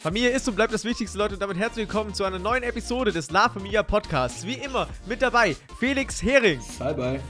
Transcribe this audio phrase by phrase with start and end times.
[0.00, 1.34] Familie ist und bleibt das Wichtigste, Leute.
[1.34, 4.46] Und damit herzlich willkommen zu einer neuen Episode des La Familia Podcasts.
[4.46, 6.58] Wie immer mit dabei Felix Hering.
[6.78, 7.20] Bye, bye.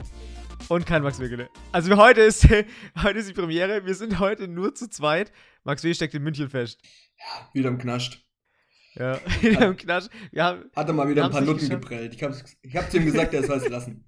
[0.69, 1.49] Und kein Max Wegele.
[1.73, 2.47] Also heute ist,
[3.03, 3.85] heute ist die Premiere.
[3.85, 5.33] Wir sind heute nur zu zweit.
[5.65, 5.93] Max W.
[5.93, 6.79] steckt in München fest.
[7.17, 8.23] Ja, wieder im Knascht.
[8.95, 10.07] Ja, wieder im Knascht.
[10.31, 12.15] Wir haben, Hat er mal wieder ein paar Nutten geprellt.
[12.15, 14.05] Ich hab's, ich hab's ihm gesagt, er soll es lassen.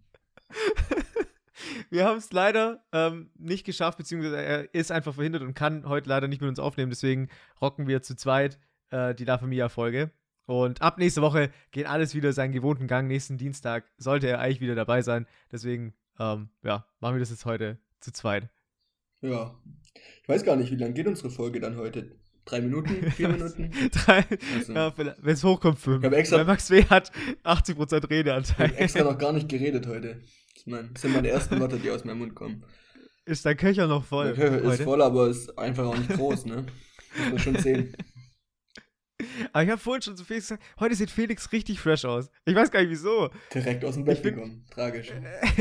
[1.94, 6.10] wir haben es leider ähm, nicht geschafft, beziehungsweise er ist einfach verhindert und kann heute
[6.10, 6.90] leider nicht mit uns aufnehmen.
[6.90, 7.30] Deswegen
[7.62, 10.12] rocken wir zu zweit äh, die La Familia-Folge.
[10.46, 13.08] Und ab nächste Woche geht alles wieder seinen gewohnten Gang.
[13.08, 15.26] Nächsten Dienstag sollte er eigentlich wieder dabei sein.
[15.52, 18.50] Deswegen, ähm, ja, machen wir das jetzt heute zu zweit.
[19.22, 19.56] Ja.
[20.24, 22.16] Ich weiß gar nicht, wie lange geht unsere Folge dann heute?
[22.46, 23.10] Drei Minuten?
[23.12, 23.72] Vier Minuten?
[23.92, 24.26] Drei,
[24.58, 26.04] Also, ja, wenn es hochkommt, fünf.
[26.04, 26.84] Ich extra- Weil Max W.
[26.90, 27.12] hat
[27.46, 28.68] 80% ich Redeanteil.
[28.68, 30.22] habe extra noch gar nicht geredet heute.
[30.66, 32.64] Das, ist mein, das sind meine ersten Worte, die aus meinem Mund kommen.
[33.26, 34.34] Ist dein Köcher noch voll?
[34.34, 34.84] Der Köcher ist heute?
[34.84, 36.66] voll, aber ist einfach auch nicht groß, ne?
[37.18, 37.96] Muss man schon sehen.
[39.54, 42.30] Aber ich habe vorhin schon zu Felix gesagt, heute sieht Felix richtig fresh aus.
[42.46, 43.30] Ich weiß gar nicht wieso.
[43.54, 44.66] Direkt aus dem Bett bin- gekommen.
[44.72, 45.14] Tragisch.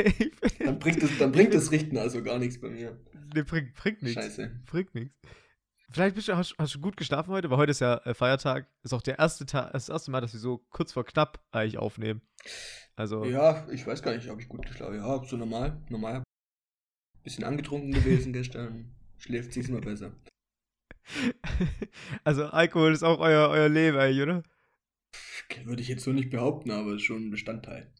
[0.58, 2.98] Dann bringt, es, dann bringt das Richten also gar nichts bei mir.
[3.34, 4.20] nee, bringt, bringt nichts.
[4.20, 4.50] Scheiße.
[4.66, 5.14] Bringt nichts.
[5.92, 8.66] Vielleicht bist du, hast, hast du gut geschlafen heute, weil heute ist ja äh, Feiertag.
[8.82, 11.76] Ist auch der erste Tag, das erste Mal, dass wir so kurz vor knapp eigentlich
[11.76, 12.22] aufnehmen.
[12.96, 15.22] Also, Ja, ich weiß gar nicht, ob ich gut geschlafen habe.
[15.22, 15.82] Ja, so normal.
[15.90, 16.22] Normal.
[17.22, 18.94] Bisschen angetrunken gewesen gestern.
[19.18, 20.12] Schläft immer besser.
[22.24, 24.42] also Alkohol ist auch euer, euer Leben eigentlich, oder?
[25.64, 27.92] Würde ich jetzt so nicht behaupten, aber ist schon ein Bestandteil.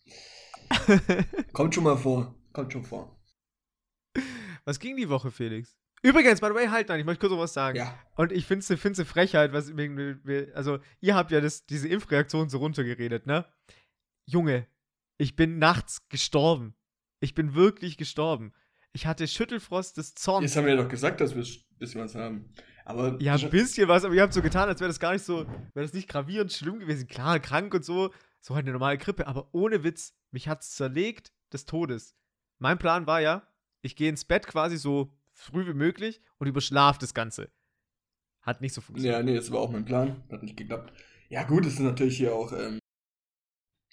[1.53, 2.35] Kommt schon mal vor.
[2.53, 3.21] Kommt schon vor.
[4.65, 5.77] was ging die Woche, Felix?
[6.03, 7.79] Übrigens, by the way, halt, nein, ich möchte kurz noch was sagen.
[7.79, 7.97] Ja.
[8.17, 9.73] Und ich finde es eine Frechheit, was
[10.55, 13.47] also ihr habt ja das, diese Impfreaktion so runtergeredet, ne?
[14.27, 14.67] Junge,
[15.17, 16.75] ich bin nachts gestorben.
[17.21, 18.53] Ich bin wirklich gestorben.
[18.93, 20.45] Ich hatte Schüttelfrost des Zorns.
[20.45, 22.53] Jetzt haben wir ja doch gesagt, dass wir ein bisschen was haben.
[22.85, 25.25] Aber Ja, ein bisschen was, aber ihr habt so getan, als wäre das gar nicht
[25.25, 27.07] so, wäre das nicht gravierend schlimm gewesen.
[27.07, 31.33] Klar, krank und so, so halt eine normale Grippe, aber ohne Witz, mich hat's zerlegt
[31.53, 32.17] des Todes.
[32.59, 33.47] Mein Plan war ja,
[33.83, 37.51] ich gehe ins Bett quasi so früh wie möglich und überschlaf das Ganze.
[38.43, 39.17] Hat nicht so funktioniert.
[39.19, 40.23] ja, nee, das war auch mein Plan.
[40.31, 40.93] Hat nicht geklappt.
[41.29, 42.53] Ja, gut, es ist natürlich hier auch.
[42.53, 42.79] Ähm,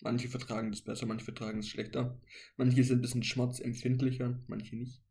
[0.01, 2.19] manche vertragen das besser, manche vertragen es schlechter.
[2.57, 5.01] Manche sind ein bisschen schmerzempfindlicher, manche nicht.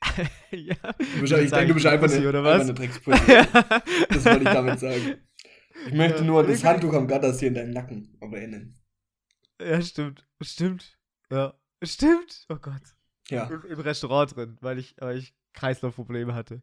[0.50, 0.76] ja.
[1.18, 2.62] Wahrscheinlich, ich denke, du bist einfach Pussy, eine, oder einfach was?
[2.62, 3.32] eine Dreckspussy.
[4.08, 5.16] Das wollte ich damit sagen.
[5.86, 6.24] Ich möchte Ja.
[6.24, 8.80] nur das Handtuch am Gatters hier in deinem Nacken, aber innen.
[9.60, 10.26] ja, stimmt.
[10.40, 10.98] Stimmt.
[11.30, 11.54] Ja.
[11.82, 12.46] Stimmt.
[12.48, 12.82] Oh Gott.
[13.28, 16.62] Ja, Im, Im Restaurant drin, weil ich, weil ich Kreislaufprobleme hatte.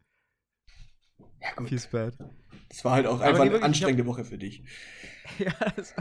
[1.41, 1.69] ja gut.
[1.69, 2.17] Viel bad.
[2.69, 4.63] Das war halt auch einfach eine anstrengende Woche für dich.
[5.39, 5.95] ja, das,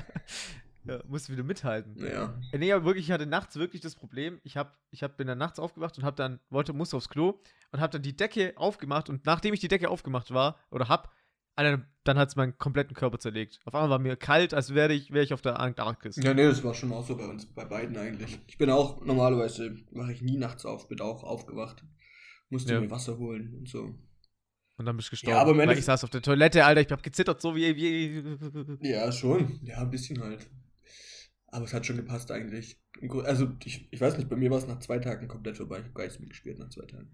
[0.85, 1.95] ja, musst wieder mithalten.
[1.97, 2.35] Naja.
[2.53, 4.41] Äh, Nee, aber wirklich, ich hatte nachts wirklich das Problem.
[4.43, 7.41] Ich, hab, ich hab, bin dann nachts aufgewacht und hab dann, wollte, musste aufs Klo
[7.73, 11.13] und hab dann die Decke aufgemacht und nachdem ich die Decke aufgemacht war, oder hab,
[11.57, 13.61] Alter, dann hat's meinen kompletten Körper zerlegt.
[13.65, 16.17] Auf einmal war mir kalt, als wäre ich, wär ich auf der Antarktis.
[16.17, 18.39] Ja, nee, das war schon auch so bei uns, bei beiden eigentlich.
[18.47, 21.83] Ich bin auch, normalerweise wache ich nie nachts auf, bin auch aufgewacht.
[22.51, 22.81] Musste Ja.
[22.81, 23.95] mir Wasser holen und so.
[24.77, 25.35] Und dann bist du gestorben.
[25.37, 27.75] Ja, aber weil ich saß auf der Toilette, Alter, ich hab gezittert, so wie.
[27.77, 29.59] wie Ja, schon.
[29.65, 30.49] Ja, ein bisschen halt.
[31.49, 32.79] Aber es hat schon gepasst eigentlich.
[33.25, 35.79] Also, ich, ich weiß nicht, bei mir war es nach zwei Tagen komplett vorbei.
[35.79, 37.11] Ich habe gar nichts mehr gespielt nach zwei Tagen.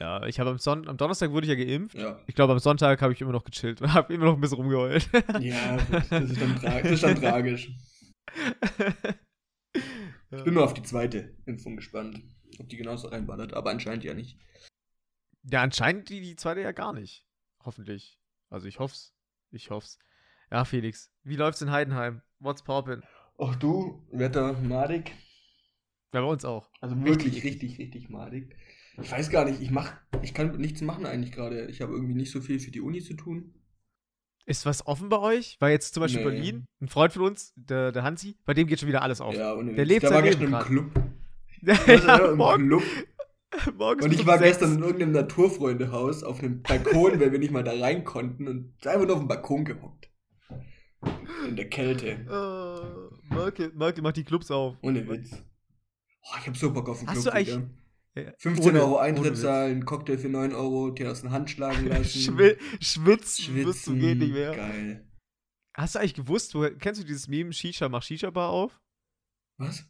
[0.00, 1.96] ja, ich habe am, Son am Donnerstag wurde ich ja geimpft.
[1.96, 2.20] Ja.
[2.26, 5.08] Ich glaube, am Sonntag habe ich immer noch gechillt habe immer noch ein bisschen rumgeheult.
[5.40, 5.76] Ja,
[6.10, 7.70] das ist dann, tra das ist dann tragisch.
[10.30, 12.20] Ich bin mal auf die zweite Impfung gespannt.
[12.58, 14.38] Ob die genauso reinballert, aber anscheinend ja nicht.
[15.50, 17.24] Ja, anscheinend die, die zweite ja gar nicht.
[17.64, 18.18] Hoffentlich.
[18.50, 19.14] Also ich hoff's.
[19.50, 19.98] Ich hoff's.
[20.50, 22.22] Ja, Felix, wie läuft's in Heidenheim?
[22.38, 23.02] What's poppin'?
[23.36, 25.12] Auch du, Wetter madig.
[26.12, 26.70] Ja, bei uns auch.
[26.80, 28.54] Also wirklich richtig, richtig madig.
[29.00, 29.92] Ich weiß gar nicht, ich mach,
[30.22, 31.66] ich kann nichts machen eigentlich gerade.
[31.66, 33.54] Ich habe irgendwie nicht so viel für die Uni zu tun.
[34.46, 35.56] Ist was offen bei euch?
[35.60, 36.30] Weil jetzt zum Beispiel Nee.
[36.30, 39.34] Berlin, ein Freund von uns, der, der Hansi, bei dem geht schon wieder alles auf.
[39.34, 40.92] Ja, Der lebt der sein war Leben gestern im.
[40.92, 41.04] Club.
[41.60, 42.38] Ja, Ja, im
[42.68, 42.82] Club.
[43.76, 44.58] morgens Und ich war sechs.
[44.58, 48.86] gestern in irgendeinem Naturfreundehaus auf einem Balkon, weil wir nicht mal da rein konnten und
[48.86, 50.10] einfach nur auf dem Balkon gehockt.
[51.46, 52.08] In der Kälte.
[52.10, 54.76] Äh, Merkel, Merkel macht die Clubs auf.
[54.82, 55.30] Ohne Witz.
[56.22, 57.70] Oh, ich hab so Bock auf den Hast Club du eigentlich- wieder.
[58.16, 61.86] Ja, 15 ohne- Euro Eintritt zahlen, Cocktail für 9 Euro, dir aus der Hand schlagen
[61.88, 62.18] lassen.
[62.18, 64.00] Schwi schwitzen, wirst du Schwitzen.
[64.00, 64.54] geht nicht mehr.
[64.56, 65.08] Geil.
[65.74, 68.80] Hast du eigentlich gewusst, wo, kennst du dieses Meme Shisha mach Shisha Bar auf?
[69.58, 69.84] Was?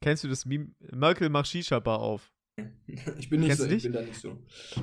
[0.00, 2.31] Kennst du das Meme Merkel mach Shisha Bar auf?
[3.18, 4.38] Ich bin nicht so, ich bin da nicht so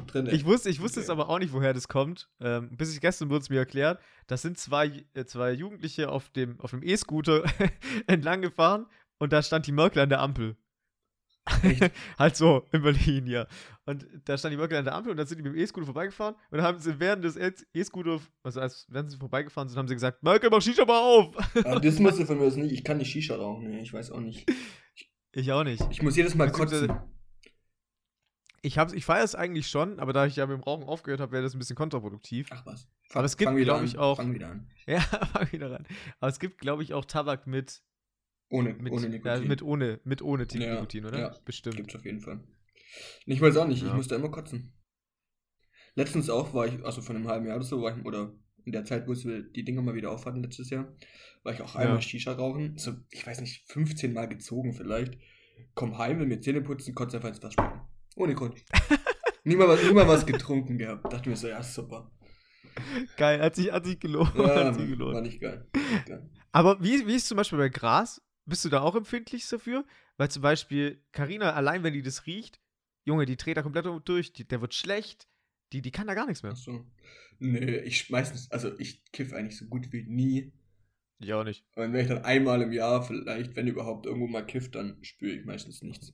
[0.07, 0.27] drin.
[0.31, 1.05] Ich wusste, ich wusste Okay.
[1.05, 2.27] es aber auch nicht, woher das kommt.
[2.39, 4.01] Ähm, bis ich gestern wurde es mir erklärt.
[4.27, 7.43] Das sind zwei, äh, zwei Jugendliche auf dem auf dem E-Scooter
[8.07, 8.87] entlang gefahren
[9.19, 10.57] und da stand die Merkel an der Ampel.
[12.19, 13.47] halt so in Berlin, ja.
[13.85, 15.85] Und da stand die Merkel an der Ampel und dann sind die mit dem E-Scooter
[15.85, 17.37] vorbeigefahren und dann haben sie während des
[17.73, 21.35] E-Scooter, also als während sie vorbeigefahren sind, haben sie gesagt, Merkel, mach Shisha mal auf.
[21.65, 22.71] Aber das musst du von mir aus nicht.
[22.71, 24.47] Ich kann nicht Shisha rauchen, nee, ich weiß auch nicht.
[25.31, 25.83] Ich auch nicht.
[25.91, 26.91] Ich muss jedes Mal kotzen.
[28.61, 31.19] Ich, hab's- ich feiere es eigentlich schon, aber da ich ja mit dem Rauchen aufgehört
[31.21, 32.47] habe, wäre das ein bisschen kontraproduktiv.
[32.51, 32.87] Ach was.
[33.13, 34.69] Aber es gibt, Fang wieder glaub an, ich, auch- Fang wieder an.
[34.87, 35.85] Ja, fang wieder ran.
[36.19, 37.81] Aber es gibt, glaube ich, auch Tabak mit,
[38.49, 39.47] Ohne, mit, ohne ja, Nikotin.
[39.47, 41.19] mit ohne, mit ohne Ja, Nikotin, oder?
[41.19, 41.35] ja.
[41.45, 41.77] Bestimmt.
[41.77, 42.43] Gibt's auf jeden Fall.
[43.25, 43.93] Ich weiß auch nicht, ich Ja.
[43.93, 44.73] musste immer kotzen.
[45.95, 48.33] Letztens auch war ich, also vor einem halben Jahr oder so, war ich, oder
[48.65, 50.91] in der Zeit, wo wir die Dinger mal wieder aufhatten letztes Jahr,
[51.43, 51.81] war ich auch Ja.
[51.81, 52.77] einmal Shisha rauchen.
[52.77, 55.17] So, ich weiß nicht, 15 Mal gezogen vielleicht.
[55.75, 57.78] Komm heim, will mir Zähne putzen, kotze einfach ins Waschbecken.
[58.19, 58.55] Ohne Grund.
[59.45, 61.11] nie, mal was, nie mal was getrunken gehabt.
[61.11, 62.11] Dachte mir so, ja, super.
[63.15, 64.35] Geil, hat sich, hat sich gelohnt.
[64.35, 65.15] Ja, hat sich gelohnt.
[65.15, 65.65] war nicht geil.
[65.71, 66.29] War nicht geil.
[66.51, 68.21] Aber wie, wie ist zum Beispiel bei Gras?
[68.45, 69.85] Bist du da auch empfindlich dafür?
[70.17, 72.59] Weil zum Beispiel Karina allein wenn die das riecht,
[73.05, 75.29] Junge, die dreht da komplett durch, die, der wird schlecht,
[75.71, 76.51] die, die kann da gar nichts mehr.
[76.53, 76.85] Ach so.
[77.39, 80.51] Nee, ich meistens, also ich kiff eigentlich so gut wie nie.
[81.19, 81.65] Ich auch nicht.
[81.75, 85.33] Und wenn ich dann einmal im Jahr vielleicht, wenn überhaupt irgendwo mal kifft, dann spüre
[85.33, 86.13] ich meistens nichts.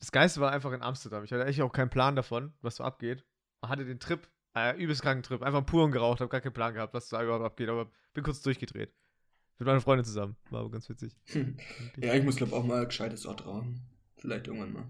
[0.00, 1.24] Das Geiste war einfach in Amsterdam.
[1.24, 3.24] Ich hatte echt auch keinen Plan davon, was so abgeht.
[3.60, 4.26] Man hatte den Trip,
[4.56, 7.44] äh, übelst kranken Trip, einfach puren geraucht, hab gar keinen Plan gehabt, was da überhaupt
[7.44, 8.92] abgeht, aber bin kurz durchgedreht.
[9.58, 10.36] Mit meiner Freundin zusammen.
[10.48, 11.14] War aber ganz witzig.
[11.98, 13.82] ja, ich muss glaube auch mal gescheites Ort rauchen.
[14.16, 14.88] Vielleicht irgendwann mal.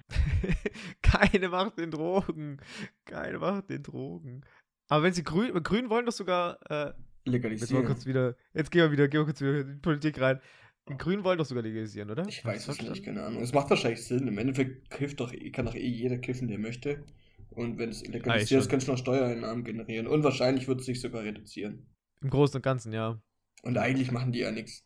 [1.02, 2.60] Keine Macht den Drogen.
[3.04, 4.42] Keine Macht den Drogen.
[4.88, 6.96] Aber wenn sie grün, grün wollen doch sogar, äh, jetzt
[7.26, 7.86] mal Legalisieren.
[7.86, 10.40] kurz wieder, jetzt gehen wir wieder, gehen wir kurz wieder in die Politik rein.
[10.88, 12.26] Die Grünen wollen doch sogar legalisieren, oder?
[12.26, 13.42] Ich weiß es ich nicht, keine Ahnung.
[13.42, 14.26] Es macht wahrscheinlich Sinn.
[14.26, 17.04] Im Endeffekt kifft doch, kann doch eh jeder kiffen, der möchte.
[17.50, 20.06] Und wenn es legalisiert ist, kannst du noch Steuereinnahmen generieren.
[20.06, 21.86] Und wahrscheinlich wird es sich sogar reduzieren.
[22.22, 23.20] Im Großen und Ganzen, ja.
[23.62, 24.84] Und eigentlich machen die ja nichts.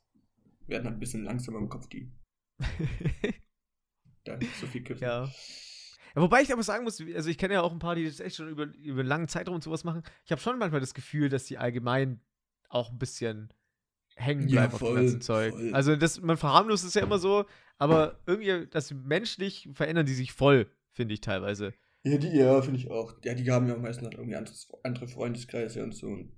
[0.67, 2.13] Werden ein bisschen langsamer im Kopf, die.
[4.25, 5.03] Da ist so viel kiffen.
[5.03, 5.31] ja.
[6.15, 8.21] Ja, wobei ich aber sagen muss, also ich kenne ja auch ein paar, die das
[8.21, 10.03] echt schon über, über einen langen Zeitraum und sowas machen.
[10.25, 12.21] Ich habe schon manchmal das Gefühl, dass die allgemein
[12.69, 13.53] auch ein bisschen
[14.17, 15.53] hängen Ja, bleiben auf voll, dem ganzen Zeug.
[15.53, 15.75] voll.
[15.75, 17.47] Also das, man verharmlost es ja immer so,
[17.79, 21.75] aber irgendwie, das menschlich verändern die sich voll, finde ich teilweise.
[22.05, 23.15] Ja, die, ja, finde ich auch.
[23.25, 26.09] Ja, die haben ja meistens noch irgendwie anderes, andere Freundeskreise und so.
[26.09, 26.33] Und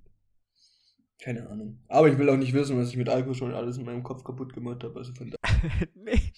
[1.19, 1.83] keine Ahnung.
[1.87, 4.23] Aber ich will auch nicht wissen, was ich mit Alkohol schon alles in meinem Kopf
[4.23, 4.97] kaputt gemacht habe.
[4.97, 5.37] Also von da.
[5.95, 6.31] nee,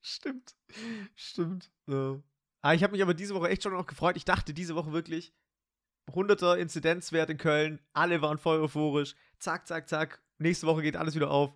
[0.00, 0.56] stimmt.
[1.14, 1.70] Stimmt.
[1.86, 2.20] Ja.
[2.62, 4.16] Ah, ich habe mich aber diese Woche echt schon noch gefreut.
[4.16, 5.32] Ich dachte diese Woche wirklich,
[6.08, 9.14] 100er Inzidenzwert in Köln, alle waren voll euphorisch.
[9.38, 10.22] Zack, zack, zack.
[10.38, 11.52] Nächste Woche geht alles wieder auf.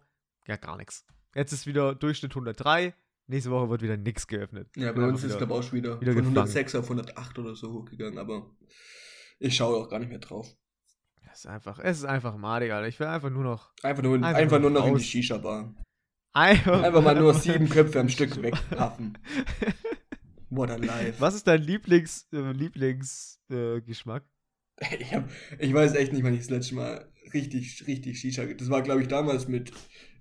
[0.47, 1.05] Ja, gar nichts.
[1.35, 2.95] Jetzt ist wieder Durchschnitt 103.
[3.27, 4.69] Nächste Woche wird wieder nichts geöffnet.
[4.77, 6.37] Ja, bei uns ist es, glaube ich, auch schon wieder, wieder von gefangen.
[6.39, 8.19] 106 auf 108 oder so hochgegangen.
[8.19, 8.51] Aber
[9.39, 10.57] ich schaue auch gar nicht mehr drauf.
[11.33, 12.89] Es ist einfach, es ist einfach madig, Alter.
[12.89, 13.73] Ich will einfach nur noch.
[13.83, 15.05] Einfach nur, Einfach einfach, nur noch in die raus.
[15.05, 15.75] Shisha-Bar.
[16.33, 19.19] Einfach, Einfach mal nur sieben Köpfe am Stück wegpaffen.
[20.49, 21.21] What a life.
[21.21, 23.79] Was ist dein Lieblings, äh, Lieblings äh?
[23.79, 25.29] Ich, hab,
[25.59, 28.45] ich weiß echt nicht, wann ich das letzte Mal richtig, richtig Shisha.
[28.45, 29.73] Das war, glaube ich, damals mit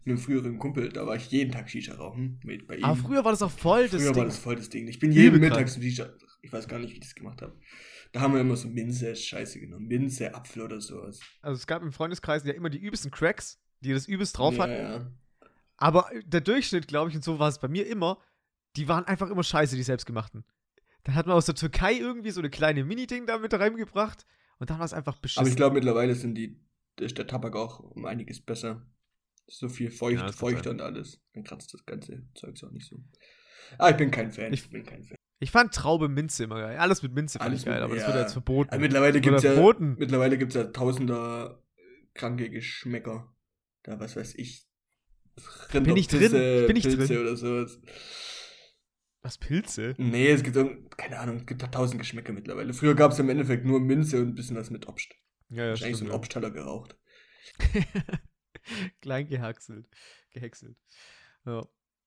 [0.06, 0.90] einem früheren Kumpel.
[0.90, 2.40] Da war ich jeden Tag Shisha rauchen.
[2.44, 2.84] Mit, bei ihm.
[2.84, 4.18] Aber früher war das auch voll das Früher Ding.
[4.18, 4.88] war das voll das Ding.
[4.88, 5.40] Ich bin jeden.
[5.40, 6.10] Mittag zum Shisha.
[6.42, 7.56] Ich weiß gar nicht, wie ich das gemacht habe.
[8.12, 9.88] Da haben wir immer so Minze, Scheiße genommen.
[9.88, 11.20] Minze, Apfel oder sowas.
[11.42, 14.64] Also es gab im Freundeskreis ja immer die übelsten Cracks, die das übelst drauf ja,
[14.64, 14.74] hatten.
[14.74, 15.12] ja.
[15.78, 18.18] Aber der Durchschnitt, glaube ich, und so war es bei mir immer,
[18.76, 20.44] die waren einfach immer scheiße, die selbstgemachten.
[21.04, 24.26] Dann hat man aus der Türkei irgendwie so eine kleine Mini-Ding da mit reingebracht
[24.58, 25.42] und dann war es einfach beschissen.
[25.42, 26.60] Aber ich glaube, mittlerweile sind die,
[27.01, 28.86] ist der Tabak auch um einiges besser.
[29.48, 30.74] So viel feucht, Ja, das sein.
[30.74, 31.22] und alles.
[31.34, 32.98] Dann kratzt das ganze Zeugs auch nicht so.
[33.77, 34.53] Ah, ich bin kein Fan.
[34.53, 35.15] Ich- Ich bin kein Fan.
[35.39, 36.77] ich fand Traube Minze immer geil.
[36.77, 38.08] Alles mit Minze fand ich geil, mit- aber das ja.
[38.08, 38.70] wird ja jetzt verboten.
[38.72, 41.63] Aber mittlerweile Das gibt es wird ja, mittlerweile gibt's ja tausender
[42.13, 43.34] kranke Geschmäcker.
[43.84, 44.68] Da, was weiß ich.
[45.72, 46.20] Bin ich drin?
[46.22, 47.18] Rinderpisse, Bin ich Pilze drin?
[47.22, 47.79] oder sowas.
[49.22, 49.96] Was, Pilze?
[49.98, 50.56] Nee, es gibt,
[50.98, 52.74] keine Ahnung, es gibt da tausend Geschmäcker mittlerweile.
[52.74, 55.13] Früher gab es im Endeffekt nur Minze und ein bisschen was mit Obst.
[55.50, 56.12] Ja, ja, Wahrscheinlich so stimmt.
[56.12, 56.96] ein Obstteller geraucht.
[59.01, 59.88] Klein gehackselt.
[60.32, 60.77] Gehäckselt.
[61.46, 61.65] Ja.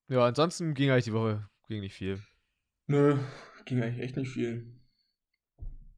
[0.08, 2.20] ja, ansonsten ging eigentlich die Woche ging nicht viel.
[2.87, 3.18] Nö,
[3.64, 4.78] ging eigentlich echt nicht viel.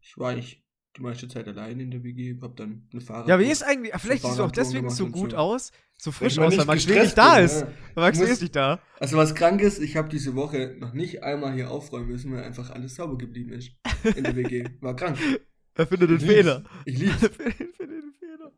[0.00, 0.62] Ich war ich
[0.96, 3.28] die meiste Zeit allein in der WG, hab dann eine Fahrer.
[3.28, 5.36] Ja, wie ist eigentlich, vielleicht siehst du auch deswegen so gut so.
[5.38, 7.60] aus, so frisch aus, weil Max nicht gestresst da bin, ist.
[7.62, 7.68] ja.
[7.96, 8.80] Max Lee muss- ist nicht da.
[9.00, 12.44] Also was krank ist, ich habe diese Woche noch nicht einmal hier aufräumen müssen, weil
[12.44, 13.72] einfach alles sauber geblieben ist
[14.16, 14.68] in der WG.
[14.80, 15.18] War krank.
[15.76, 16.24] Er findet den Ich.
[16.26, 16.64] Fehler.
[16.84, 17.22] Ich lieb's.
[17.22, 18.52] Er findet den Fehler.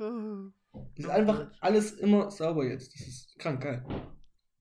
[0.00, 2.94] Ah, Ist einfach alles immer sauber jetzt.
[2.94, 3.84] Das ist krank, geil.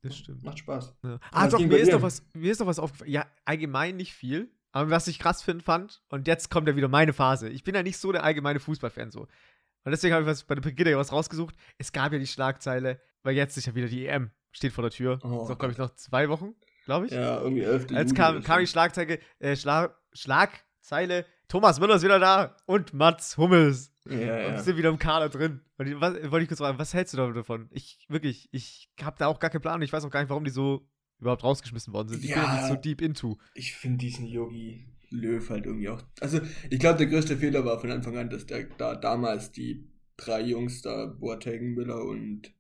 [0.02, 0.44] Das stimmt.
[0.44, 0.96] Macht Spaß.
[1.04, 1.20] Ja.
[1.32, 3.12] Ah, doch, mir ist, doch was, mir ist doch was aufgefallen.
[3.12, 4.52] Ja, allgemein nicht viel.
[4.72, 7.50] Aber was ich krass find, fand, und jetzt kommt ja wieder meine Phase.
[7.50, 9.22] Ich bin ja nicht so der allgemeine Fußballfan so.
[9.22, 11.56] Und deswegen habe ich was bei der Brigitte was rausgesucht.
[11.80, 14.32] Es gab ja die Schlagzeile, weil jetzt ist ja wieder die EM.
[14.52, 15.20] Steht vor der Tür.
[15.24, 16.54] Oh auch, glaube ich, noch zwei Wochen.
[16.86, 17.12] glaube ich.
[17.12, 17.90] Ja, irgendwie 11.
[17.92, 18.44] Jetzt kam, so.
[18.44, 23.92] kam die Schlagzeile, äh, Schlag, Schlagzeile, Thomas Müller ist wieder da und Mats Hummels.
[24.06, 24.20] Ja, Und
[24.54, 24.62] ja.
[24.62, 25.62] sind wieder im Kader drin.
[25.78, 27.68] Und ich, was, wollte ich kurz fragen, was hältst du davon?
[27.72, 30.30] Ich, wirklich, ich habe da auch gar keinen Plan und ich weiß auch gar nicht,
[30.30, 30.88] warum die so
[31.20, 32.24] überhaupt rausgeschmissen worden sind.
[32.24, 32.44] Ich bin Ja.
[32.44, 33.38] ja nicht so deep into.
[33.56, 36.02] Ich finde diesen Yogi Löw halt irgendwie auch.
[36.22, 36.40] Also,
[36.70, 40.42] ich glaube, der größte Fehler war von Anfang an, dass der da damals die drei
[40.42, 42.54] Jungs da, Boateng, Müller und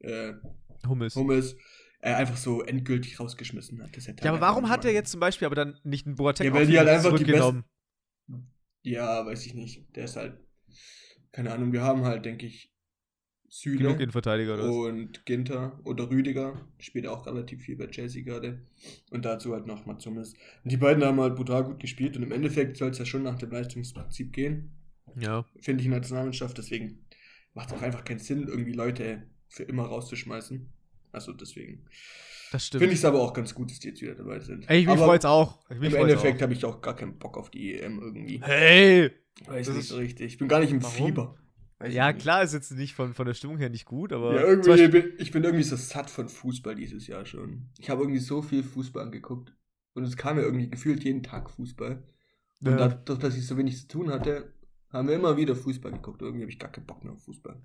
[0.00, 0.34] äh,
[0.86, 1.16] Hummels.
[1.16, 1.56] Hummels,
[2.00, 3.96] äh, einfach so endgültig rausgeschmissen hat.
[3.96, 6.52] Ja, er aber warum hat er jetzt zum Beispiel aber dann nicht einen Boateng Ja,
[6.52, 7.64] weil die halt einfach die zurückgenommen?
[8.82, 9.84] Ja, weiß ich nicht.
[9.96, 10.38] Der ist halt.
[11.32, 12.72] Keine Ahnung, wir haben halt, denke ich,
[13.48, 16.66] Süle Genug Innenverteidiger oder und Ginter oder Rüdiger.
[16.80, 18.66] Spielt auch relativ viel bei Chelsea gerade.
[19.10, 20.34] Und dazu halt noch Mats Hummels.
[20.64, 22.16] Und die beiden haben halt brutal gut gespielt.
[22.16, 24.72] Und im Endeffekt soll es ja schon nach dem Leistungsprinzip gehen.
[25.16, 25.44] Ja.
[25.60, 26.58] Finde ich in der Nationalmannschaft.
[26.58, 27.06] Deswegen
[27.52, 30.68] macht es auch einfach keinen Sinn, irgendwie Leute für immer rauszuschmeißen.
[31.12, 31.86] Also deswegen.
[32.54, 32.82] Das stimmt.
[32.82, 34.70] Finde ich es aber auch ganz gut, dass die jetzt wieder dabei sind.
[34.70, 35.58] Ey, mich freut's auch.
[35.70, 38.40] Mich Im freut's Endeffekt habe ich auch gar keinen Bock auf die EM irgendwie.
[38.44, 39.10] Hey!
[39.46, 40.26] Weiß Das nicht ist- so richtig.
[40.26, 40.94] Ich bin gar nicht im Warum?
[41.06, 41.36] Fieber.
[41.80, 44.36] Weiß Ja, klar, ist jetzt nicht von, von der Stimmung her nicht gut, aber.
[44.36, 47.70] Ja, irgendwie, bin, ich bin irgendwie so satt von Fußball dieses Jahr schon.
[47.80, 49.52] Ich habe irgendwie so viel Fußball angeguckt.
[49.94, 52.04] Und es kam mir irgendwie gefühlt jeden Tag Fußball.
[52.60, 52.76] Und Ja.
[52.76, 54.52] dadurch, dass ich so wenig zu tun hatte,
[54.90, 56.22] haben wir immer wieder Fußball geguckt.
[56.22, 57.60] Irgendwie habe ich gar keinen Bock mehr auf Fußball.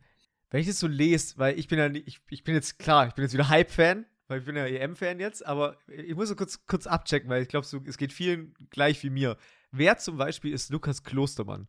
[0.50, 3.08] Wenn ich das so lese, weil ich bin ja nicht, ich, ich bin jetzt klar,
[3.08, 6.36] ich bin jetzt wieder Hype-Fan, weil ich bin ja EM-Fan jetzt, aber ich muss so
[6.36, 9.38] kurz, kurz abchecken, weil ich glaube, es geht vielen gleich wie mir.
[9.72, 11.68] Wer zum Beispiel ist Lukas Klostermann?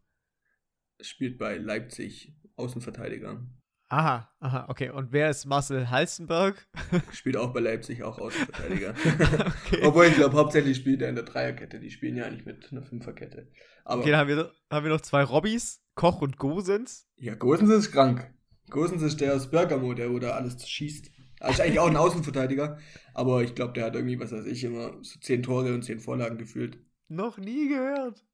[1.00, 3.42] Spielt bei Leipzig Außenverteidiger.
[3.88, 4.90] Aha, aha, okay.
[4.90, 6.68] Und wer ist Marcel Halstenberg?
[7.12, 8.90] Spielt auch bei Leipzig auch Außenverteidiger.
[9.66, 9.80] okay.
[9.82, 11.80] Obwohl ich glaube, hauptsächlich spielt er in der Dreierkette.
[11.80, 13.50] Die spielen ja eigentlich mit einer Fünferkette.
[13.84, 17.08] Aber okay, dann haben wir, haben wir noch zwei Robbys, Koch und Gosens.
[17.16, 18.32] ja, Gosens ist krank.
[18.68, 21.10] Gosens ist der aus Bergamo, der wo da alles schießt.
[21.40, 22.78] Also ist eigentlich auch ein Außenverteidiger,
[23.14, 25.98] aber ich glaube, der hat irgendwie, was weiß ich, immer so zehn Tore und zehn
[25.98, 26.78] Vorlagen gefühlt.
[27.08, 28.24] Noch nie gehört.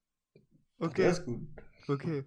[0.80, 1.40] Der Okay, ist gut.
[1.88, 2.24] okay.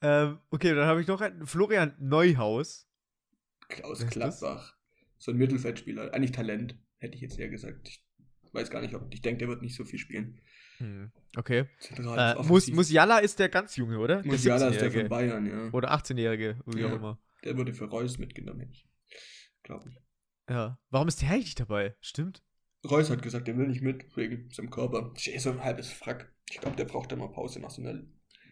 [0.00, 2.88] Ähm, okay, dann habe ich noch einen Florian Neuhaus.
[3.68, 4.06] Klaus?
[4.06, 4.76] Gladbach.
[5.18, 6.12] So ein Mittelfeldspieler.
[6.14, 7.88] Eigentlich Talent, hätte ich jetzt eher gesagt.
[7.88, 8.02] Ich
[8.52, 9.12] weiß gar nicht, ob.
[9.12, 10.40] Ich denke, der wird nicht so viel spielen.
[10.78, 11.66] Hm, okay.
[11.78, 12.68] Zentral Äh, Mus.
[12.68, 14.22] Musiala ist der ganz Junge, oder?
[14.24, 15.00] Musiala ist der 17-Jährige.
[15.00, 15.70] von Bayern, ja.
[15.72, 16.88] Oder 18-Jährige, wie Ja.
[16.88, 17.18] auch immer.
[17.44, 18.88] Der wurde für Reus mitgenommen, hätte ich.
[19.62, 20.00] Glaube ich.
[20.48, 20.78] Ja.
[20.90, 21.94] Warum ist der eigentlich nicht dabei?
[22.00, 22.42] Stimmt.
[22.88, 25.12] Reus hat gesagt, der will nicht mit, wegen seinem Körper.
[25.16, 26.32] Ich so ein halbes Frack.
[26.50, 28.02] Ich glaube, der braucht immer Pause nach so einer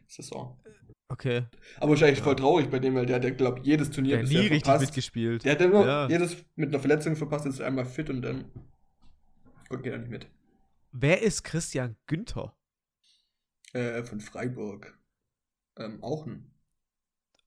[0.07, 0.63] Saison.
[1.09, 1.47] Okay.
[1.79, 2.25] Aber wahrscheinlich Ja.
[2.25, 4.51] voll traurig bei dem, weil der hat, glaube ich, jedes Turnier Der hat nie bisher
[4.51, 4.85] richtig verpasst.
[4.87, 5.45] mitgespielt.
[5.45, 6.09] Der hat immer Ja.
[6.09, 8.51] jedes mit einer Verletzung verpasst, ist einmal fit und dann
[9.69, 10.29] und geht er nicht mit.
[10.93, 12.57] Wer ist Christian Günther?
[13.73, 14.97] Äh, von Freiburg.
[15.77, 16.53] Ähm, auch ein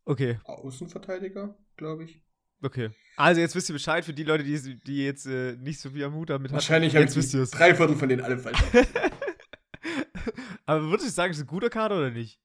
[0.06, 2.22] Okay, Außenverteidiger, glaube ich.
[2.64, 2.90] Okay.
[3.16, 6.04] Also jetzt wisst ihr Bescheid für die Leute, die, die jetzt äh, nicht so viel
[6.04, 6.56] am Hut damit hatten.
[6.56, 7.52] Wahrscheinlich habe ich jetzt wisst die ihr es.
[7.52, 8.60] drei Viertel von denen alle falsch.
[10.66, 12.40] Aber würdest du sagen, ist ein guter Kader oder nicht?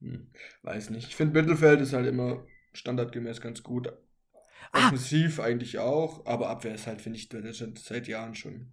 [0.00, 0.30] hm,
[0.62, 1.08] weiß nicht.
[1.08, 3.88] Ich finde, Mittelfeld ist halt immer standardgemäß ganz gut.
[4.72, 4.86] Ah.
[4.86, 8.72] Offensiv eigentlich auch, aber Abwehr ist halt, finde ich, seit Jahren schon.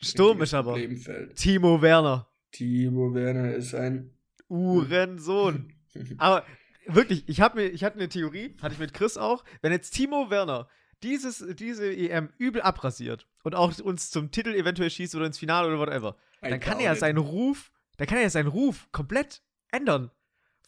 [0.00, 0.72] Sturm ist aber.
[0.72, 1.36] Problemfeld.
[1.36, 2.28] Timo Werner.
[2.50, 4.10] Timo Werner ist ein.
[4.48, 5.72] Uhrensohn.
[6.18, 6.44] Aber
[6.86, 9.44] wirklich, ich, hab mir, ich hatte eine Theorie, hatte ich mit Chris auch.
[9.62, 10.68] Wenn jetzt Timo Werner
[11.02, 15.68] dieses, diese EM übel abrasiert und auch uns zum Titel eventuell schießt oder ins Finale
[15.68, 19.42] oder whatever, dann kann er ja seinen Ruf, dann kann er ja seinen Ruf komplett
[19.70, 20.10] ändern.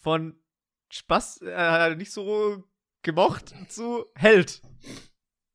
[0.01, 0.37] Von
[0.91, 2.65] Spaß, äh, nicht so
[3.03, 4.63] gemocht zu Held.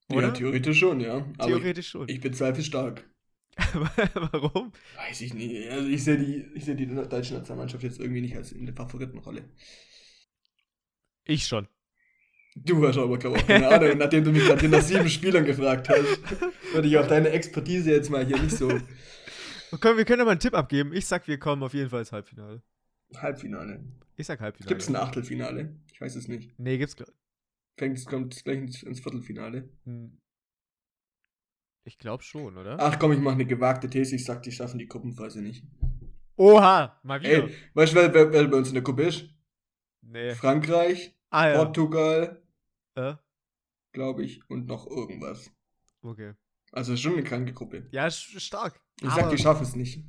[0.09, 0.33] Ja, Oder?
[0.33, 1.25] theoretisch schon, ja.
[1.39, 2.09] Theoretisch schon.
[2.09, 3.09] ich bezweifle stark.
[4.13, 4.71] Warum?
[4.95, 5.69] Weiß ich nicht.
[5.69, 8.75] Also ich sehe die, ich sehe die deutsche Nationalmannschaft jetzt irgendwie nicht als in der
[8.75, 9.43] Favoritenrolle.
[11.25, 11.67] Ich schon.
[12.55, 13.97] Du hast aber, keine Ahnung.
[13.97, 16.19] Nachdem du mich gerade nach sieben Spielern gefragt hast,
[16.73, 18.69] würde ich auf deine Expertise jetzt mal hier nicht so
[19.73, 20.91] Okay, wir können ja mal einen Tipp abgeben.
[20.91, 22.61] Ich sag, wir kommen auf jeden Fall ins Halbfinale.
[23.15, 23.81] Halbfinale.
[24.17, 24.67] Ich sag Halbfinale.
[24.67, 25.79] Gibt es ein Achtelfinale?
[25.93, 26.53] Ich weiß es nicht.
[26.59, 27.09] Nee, gibt's gl-
[27.77, 29.69] Fängt es kommt gleich ins, ins Viertelfinale.
[29.85, 30.17] Hm.
[31.85, 32.75] Ich glaube schon, oder?
[32.79, 34.15] Ach komm, ich mache eine gewagte These.
[34.15, 35.63] Ich sag, die schaffen die Gruppenphase nicht.
[36.35, 37.45] Oha, mal wieder.
[37.45, 39.29] Ey, weißt du, wer, wer, wer bei uns in der Gruppe ist?
[40.11, 40.35] Nee.
[40.35, 41.57] Frankreich, Ah ja.
[41.63, 42.41] Portugal,
[42.95, 43.15] Äh,
[43.93, 45.51] glaube ich, und noch irgendwas.
[46.01, 46.33] okay.
[46.73, 47.87] Also schon eine kranke Gruppe.
[47.91, 48.79] Ja, stark.
[49.01, 50.03] Ich sag, Aber- die schaffen es nicht.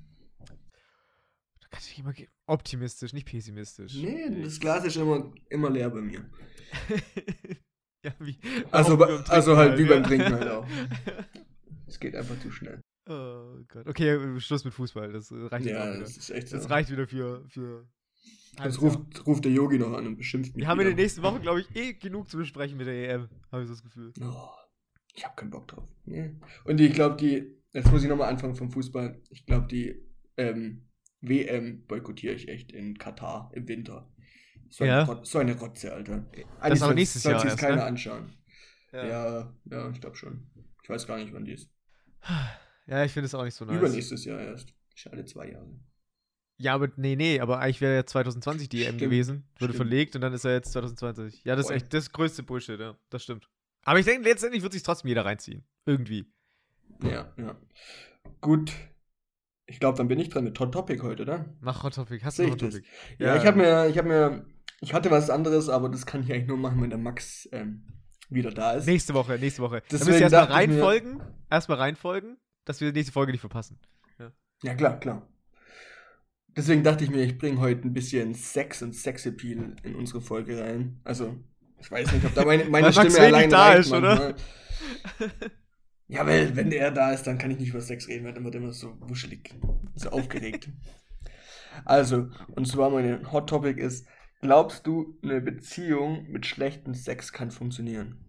[1.61, 2.15] Da kannst du dich immer
[2.47, 3.95] optimistisch, nicht pessimistisch.
[3.95, 6.29] Nee, das Glas ist immer, immer leer bei mir.
[8.05, 8.39] ja, wie.
[8.71, 10.09] Also beim also halt wie beim ja.
[10.09, 10.67] Trinken halt auch.
[11.87, 12.81] Es geht einfach zu schnell.
[13.07, 13.87] oh Gott.
[13.87, 15.13] Okay, Schluss mit Fußball.
[15.13, 16.01] Das reicht Ja, wieder.
[16.01, 16.57] das ist echt so.
[16.57, 17.45] Das reicht wieder für.
[17.51, 17.87] für
[18.57, 20.63] Das Halbes ruft, ruft der Yogi noch an und beschimpft mich.
[20.65, 23.29] Wir haben in der nächsten Woche, glaube ich, eh genug zu besprechen mit der EM.
[23.51, 24.13] Habe ich so das Gefühl.
[24.21, 24.49] Oh,
[25.15, 25.89] ich habe keinen Bock drauf.
[26.05, 26.35] Nee.
[26.65, 29.21] Und ich glaube, die jetzt muss ich nochmal anfangen vom Fußball.
[29.31, 29.95] Ich glaube, die
[30.37, 30.89] ähm,
[31.23, 34.13] WM boykottiere ich echt in Katar im Winter.
[34.69, 35.05] So, Ja.
[35.11, 36.21] eine, so eine Rotze, Alter.
[36.31, 37.85] Das ist aber soll- nächstes soll Jahr sich's erst, keiner ne?
[37.85, 38.33] anschauen.
[38.93, 40.51] Ja, ja, ich glaube schon.
[40.83, 41.71] Ich weiß gar nicht, wann die ist.
[42.87, 43.79] Ja, ich finde es auch nicht so nice.
[43.79, 44.75] Übernächstes Jahr erst.
[45.11, 45.79] Alle zwei Jahre.
[46.63, 49.45] Ja, aber nee, nee, aber eigentlich wäre ja 2020 die EM gewesen.
[49.59, 49.77] Wurde stimmt.
[49.77, 51.43] verlegt und dann ist er jetzt 2020.
[51.45, 51.75] Ja, das Voll.
[51.75, 52.97] ist echt das größte Bullshit, ja.
[53.11, 53.49] Das stimmt.
[53.85, 55.65] Aber ich denke, letztendlich wird sich trotzdem jeder reinziehen.
[55.87, 56.33] Irgendwie.
[57.03, 57.57] Ja, ja.
[58.41, 58.73] Gut.
[59.67, 61.47] Ich glaube, dann bin ich dran mit Hot Topic heute, oder?
[61.61, 62.25] Mach Hot Topic.
[62.25, 62.61] Hast du Sehe Hot?
[62.61, 62.85] Topic?
[63.19, 64.47] Ja, ich habe mir, ich habe mir,
[64.81, 67.89] ich hatte was anderes, aber das kann ich eigentlich nur machen, wenn der Max ähm,
[68.29, 68.87] wieder da ist.
[68.87, 69.83] Nächste Woche, nächste Woche.
[69.91, 71.23] Deswegen müsst ihr erstmal reinfolgen.
[71.51, 73.81] Erstmal reinfolgen, dass wir die nächste Folge nicht verpassen.
[74.63, 75.27] Ja, klar, klar.
[76.57, 80.61] Deswegen dachte ich mir, ich bringe heute ein bisschen Sex und Sexappeal in unsere Folge
[80.61, 81.01] rein.
[81.05, 81.37] Also,
[81.81, 84.15] ich weiß nicht, ob da meine, meine Stimme allein da reicht ist, oder?
[84.15, 84.35] manchmal.
[86.09, 88.45] Ja, weil wenn er da ist, dann kann ich nicht über Sex reden, weil dann
[88.45, 89.55] wird er immer so wuschelig,
[89.95, 90.69] so aufgeregt.
[91.87, 94.07] Also, und zwar mein Hot Topic ist,
[94.43, 98.27] glaubst du, eine Beziehung mit schlechtem Sex kann funktionieren?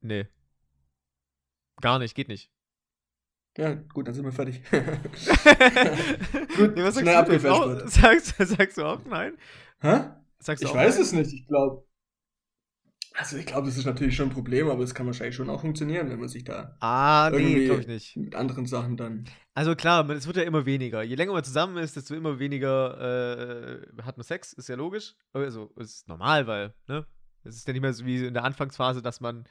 [0.00, 0.26] Nee.
[1.80, 2.50] Gar nicht, geht nicht.
[3.58, 4.62] Ja, gut, dann sind wir fertig.
[6.56, 9.36] Gut, nee, was sagst schnell abgefälscht Auch, sagst, sagst du auch nein?
[9.80, 10.10] Hä?
[10.38, 11.02] Sagst du Ich weiß nein?
[11.02, 11.84] es nicht, ich glaube.
[13.14, 15.60] Also ich glaube, das ist natürlich schon ein Problem, aber es kann wahrscheinlich schon auch
[15.60, 18.16] funktionieren, wenn man sich da Ah, nee, irgendwie glaube ich nicht.
[18.16, 19.24] mit anderen Sachen dann.
[19.54, 21.02] Also klar, es wird ja immer weniger.
[21.02, 25.16] Je länger man zusammen ist, desto immer weniger äh, hat man Sex, ist ja logisch.
[25.32, 27.06] Also ist normal, weil, ne?
[27.42, 29.48] Es ist ja nicht mehr so wie in der Anfangsphase, dass man,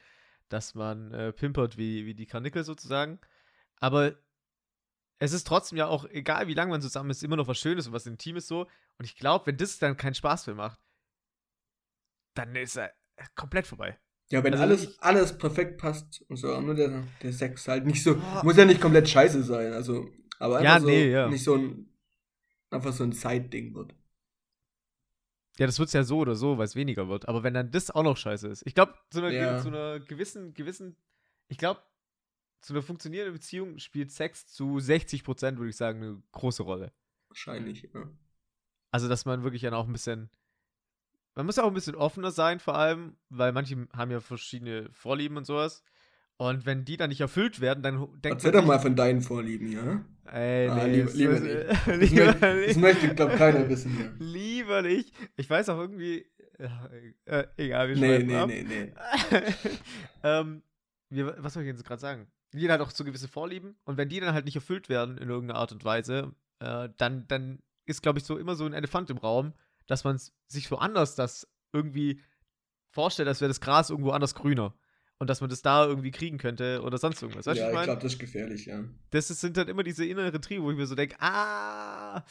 [0.48, 3.18] dass man äh, pimpert wie, wie die Karnickel sozusagen.
[3.80, 4.16] Aber
[5.20, 7.86] es ist trotzdem ja auch, egal wie lange man zusammen ist, immer noch was Schönes
[7.86, 8.62] und was Intimes so.
[8.98, 10.80] Und ich glaube, wenn das dann keinen Spaß mehr macht,
[12.34, 12.92] dann ist er
[13.34, 13.98] komplett vorbei.
[14.30, 17.86] Ja, wenn Also alles, ich- alles perfekt passt und so, nur der, der Sex halt
[17.86, 18.42] nicht so, Boah.
[18.44, 20.06] muss ja nicht komplett scheiße sein, also,
[20.38, 21.28] aber Ja, einfach so, nee, ja.
[21.28, 21.92] nicht so ein,
[22.70, 23.94] einfach so ein Side-Ding wird.
[25.58, 27.26] Ja, das wird es ja so oder so, weil es weniger wird.
[27.26, 28.64] Aber wenn dann das auch noch scheiße ist.
[28.66, 29.60] Ich glaube, zu, Ja.
[29.60, 30.94] zu einer gewissen, gewissen,
[31.48, 31.82] ich glaube,
[32.60, 36.92] zu einer funktionierenden Beziehung spielt Sex zu 60 Prozent, würde ich sagen, eine große Rolle.
[37.28, 38.10] Wahrscheinlich, ja.
[38.90, 40.30] Also, dass man wirklich dann auch ein bisschen,
[41.34, 44.88] man muss ja auch ein bisschen offener sein, vor allem, weil manche haben ja verschiedene
[44.90, 45.82] Vorlieben und sowas.
[46.36, 49.72] Und wenn die dann nicht erfüllt werden, dann denkt Erzähl doch mal von deinen Vorlieben,
[49.72, 50.04] ja?
[50.32, 51.68] Ey, Ah, nee, lieber- das- lieber das- nicht.
[51.68, 52.76] Das, lieber möchte, das nicht.
[52.80, 54.14] möchte, glaube keiner wissen hier.
[54.18, 55.12] Lieber nicht.
[55.36, 56.26] Ich weiß auch irgendwie.
[56.60, 56.90] Ja,
[57.26, 58.48] äh, egal, wir Nee, nee, ab.
[58.48, 58.92] nee, nee.
[60.22, 60.62] ähm,
[61.10, 62.26] wir, was soll ich jetzt gerade sagen?
[62.52, 65.28] Jeder hat auch so gewisse Vorlieben und wenn die dann halt nicht erfüllt werden in
[65.28, 69.10] irgendeiner Art und Weise, äh, dann, dann ist, glaube ich, so immer so ein Elefant
[69.10, 69.52] im Raum,
[69.86, 72.22] dass man sich woanders das irgendwie
[72.90, 74.74] vorstellt, als wäre das Gras irgendwo anders grüner.
[75.20, 77.46] Und dass man das da irgendwie kriegen könnte oder sonst irgendwas.
[77.46, 78.84] Weißt ja, ich ich glaube, das ist gefährlich, ja.
[79.10, 82.24] Das ist, sind dann immer diese inneren Triebe, wo ich mir so denke, ah,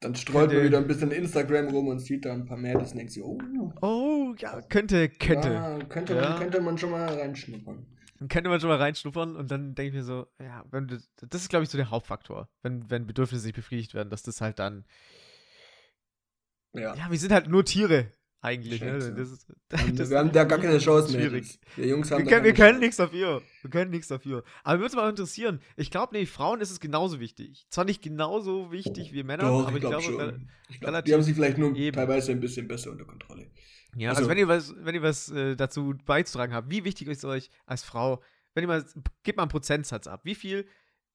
[0.00, 2.98] Dann streut man wieder ein bisschen Instagram rum und sieht da ein paar Mädels und
[2.98, 3.38] denkt sich, oh,
[3.80, 5.52] oh, ja, könnte, könnte.
[5.52, 6.30] ja, könnte, Ja.
[6.30, 7.84] Man, könnte man schon mal reinschnuppern.
[8.18, 11.42] Dann könnte man schon mal reinschnuppern und dann denke ich mir so, ja, wenn, das
[11.42, 14.58] ist, glaube ich, so der Hauptfaktor, wenn, wenn Bedürfnisse nicht befriedigt werden, dass das halt
[14.58, 14.84] dann,
[16.74, 16.94] Ja.
[16.94, 18.98] ja, wir sind halt nur Tiere eigentlich, ne?
[18.98, 21.28] Das ist, das wir haben da gar keine Chance mehr.
[21.28, 21.58] schwierig.
[21.76, 23.42] Wir Jungs haben Wir können, wir können nichts dafür.
[23.62, 24.44] Wir können nichts dafür.
[24.62, 25.60] Aber mir würde es mal interessieren.
[25.76, 27.66] Ich glaube, nee, Frauen ist es genauso wichtig.
[27.70, 30.48] Zwar nicht genauso wichtig wie Männer, Doch, aber ich ich glaube schon.
[30.68, 31.94] Ich glaub, die haben sich vielleicht nur eben.
[31.96, 33.50] teilweise ein bisschen besser unter Kontrolle.
[33.98, 37.08] Ja, also, Also- wenn ihr was, wenn ihr was äh, dazu beizutragen habt, wie wichtig
[37.08, 38.22] ist euch als Frau,
[38.54, 38.84] wenn ihr mal,
[39.22, 40.20] gebt mal einen Prozentsatz ab.
[40.24, 40.66] Wie viel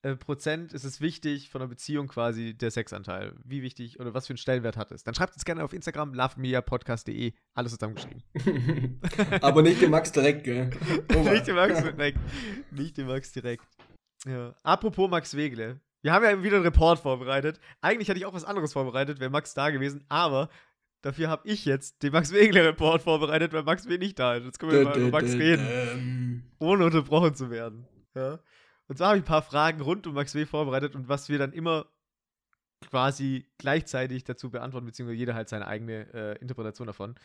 [0.02, 3.36] äh, Prozent ist es wichtig von einer Beziehung quasi der Sexanteil?
[3.44, 5.04] Wie wichtig oder was für einen Stellenwert hat es?
[5.04, 8.22] Dann schreibt es gerne auf Instagram, lovemediapodcast.de, alles zusammengeschrieben.
[9.42, 10.70] Aber nicht den Max direkt, gell?
[11.10, 12.20] Nicht den Max direkt.
[12.72, 13.66] Nicht den Max direkt.
[14.26, 14.54] Ja.
[14.64, 15.80] Apropos Max Wegle.
[16.02, 17.60] Wir haben ja wieder einen Report vorbereitet.
[17.82, 20.50] Eigentlich hatte ich auch was anderes vorbereitet, wäre Max da gewesen, aber
[21.04, 24.46] dafür habe ich jetzt den Max Wegle-Report vorbereitet, weil Max W nicht da ist.
[24.46, 27.86] Jetzt können wir mal über Max reden, ohne unterbrochen zu werden.
[28.16, 28.40] Ja.
[28.88, 31.38] Und zwar habe ich ein paar Fragen rund um Max W vorbereitet und was wir
[31.38, 31.86] dann immer
[32.82, 37.16] quasi gleichzeitig dazu beantworten, beziehungsweise jeder halt seine eigene äh, Interpretation davon.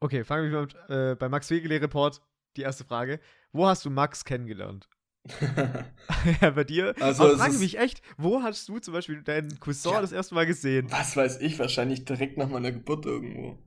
[0.00, 2.20] Okay, fangen wir mit, äh, bei Max Wegele-Report.
[2.56, 3.20] Die erste Frage.
[3.52, 4.88] Wo hast du Max kennengelernt?
[6.40, 6.94] ja, bei dir.
[7.00, 10.00] Also Aber frage mich echt, wo hast du zum Beispiel deinen Cousin Ja.
[10.00, 10.86] das erste Mal gesehen?
[10.90, 13.58] Was weiß ich, wahrscheinlich direkt nach meiner Geburt irgendwo.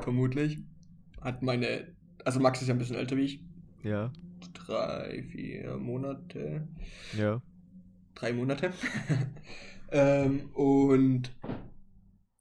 [0.00, 0.58] Vermutlich.
[1.20, 1.94] Hat meine.
[2.24, 3.44] Also Max ist ja ein bisschen älter wie ich.
[3.82, 4.12] Ja,
[4.54, 6.66] Drei, vier Monate.
[7.16, 7.42] ja.
[8.14, 8.72] Drei Monate.
[9.90, 11.32] ähm, und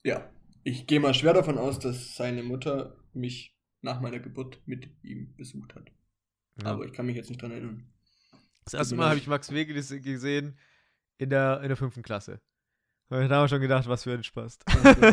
[0.04, 0.30] ja,
[0.64, 5.34] ich gehe mal schwer davon aus, dass seine Mutter mich nach meiner Geburt mit ihm
[5.36, 5.92] besucht hat.
[6.62, 6.68] ja.
[6.72, 7.88] Aber ich kann mich jetzt nicht dran erinnern.
[8.66, 10.58] Das erste Mal habe ich Max Wege gesehen
[11.18, 12.42] in der, in der fünften Klasse.
[13.10, 14.60] Da haben wir schon gedacht, was für ein Spaß.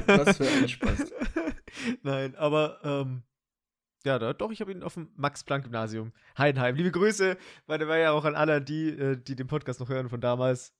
[0.06, 1.12] Was für ein Spaß.
[2.02, 3.24] Nein, aber ähm,
[4.04, 6.76] ja, da, doch, ich habe ihn auf dem Max-Planck-Gymnasium Heidenheim.
[6.76, 9.88] Liebe Grüße, weil der war ja auch an alle, die, äh, die den Podcast noch
[9.88, 10.72] hören von damals.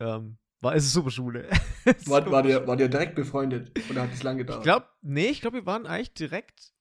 [0.00, 1.48] Ähm, war es super Schule.
[2.06, 4.60] war, war, der, war der direkt befreundet oder hat es lange gedauert?
[4.60, 6.74] Ich glaube, nee, ich glaube, wir waren eigentlich direkt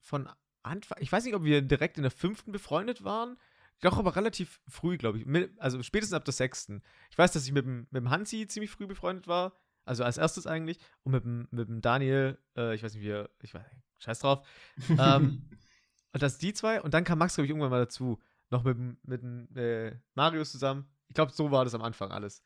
[0.00, 0.28] von
[0.62, 0.98] Anfang.
[1.00, 3.36] Ich weiß nicht, ob wir direkt in der fünften befreundet waren.
[3.80, 5.50] Doch, aber relativ früh, glaube ich.
[5.58, 6.82] Also spätestens ab der sechsten.
[7.10, 9.52] Ich weiß, dass ich mit dem, mit dem Hansi ziemlich früh befreundet war.
[9.84, 10.78] Also als erstes eigentlich.
[11.02, 13.62] Und mit dem, mit dem Daniel, äh, ich weiß nicht, wie er, ich weiß
[13.98, 14.46] scheiß drauf.
[14.88, 15.48] ähm,
[16.12, 16.80] und das die zwei.
[16.80, 18.20] Und dann kam Max, glaube ich, irgendwann mal dazu.
[18.50, 20.88] Noch mit, mit dem äh, Marius zusammen.
[21.08, 22.42] Ich glaube, so war das am Anfang alles.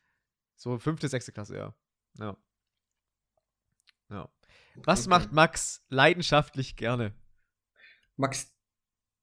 [0.56, 1.74] So fünfte, sechste Klasse, ja.
[2.18, 2.36] Ja.
[4.10, 4.28] Ja.
[4.76, 5.10] Was okay.
[5.10, 7.14] macht Max leidenschaftlich gerne?
[8.16, 8.52] Max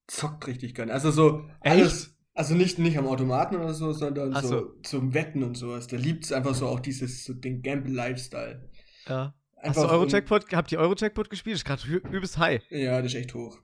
[0.08, 0.94] zockt richtig gerne.
[0.94, 2.12] Also so alles.
[2.38, 5.88] Also nicht, nicht am Automaten oder so, sondern so, so zum Wetten und sowas.
[5.88, 8.70] Der liebt es einfach so auch dieses, so den Gamble-Lifestyle.
[9.08, 9.34] Ja.
[9.56, 11.56] Einfach Hast du Euro-Jackpot, habt ihr Euro-Jackpot gespielt?
[11.56, 12.62] Das ist gerade übelst high.
[12.70, 13.58] Ja, das ist echt hoch.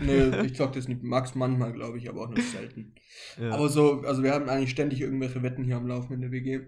[0.00, 1.02] Nee, ich zock das nicht.
[1.02, 2.94] Max manchmal, glaube ich, aber auch nur selten.
[3.38, 3.50] Ja.
[3.50, 6.60] Aber so, also wir haben eigentlich ständig irgendwelche Wetten hier am Laufen in der WG.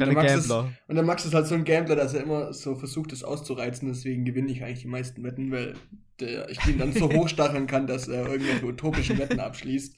[0.00, 2.52] Und der, Max ist, und der Max ist halt so ein Gambler, dass er immer
[2.52, 3.88] so versucht, das auszureizen.
[3.88, 5.74] Deswegen gewinne ich eigentlich die meisten Wetten, weil
[6.20, 9.96] der, ich ihn dann so hochstacheln kann, dass er irgendwelche utopischen Wetten abschließt.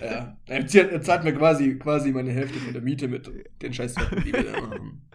[0.00, 0.36] Ja.
[0.46, 3.30] Er, zahlt, er zahlt mir quasi, quasi meine Hälfte von der Miete mit
[3.62, 5.02] den Scheißwetten, die wir da machen.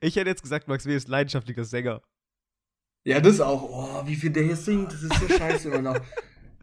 [0.00, 0.96] Ich hätte jetzt gesagt, Max W.
[0.96, 2.00] ist leidenschaftlicher Sänger.
[3.04, 3.62] Ja, das auch.
[3.62, 6.00] Oh, wie viel der hier singt, das ist so scheiße immer noch.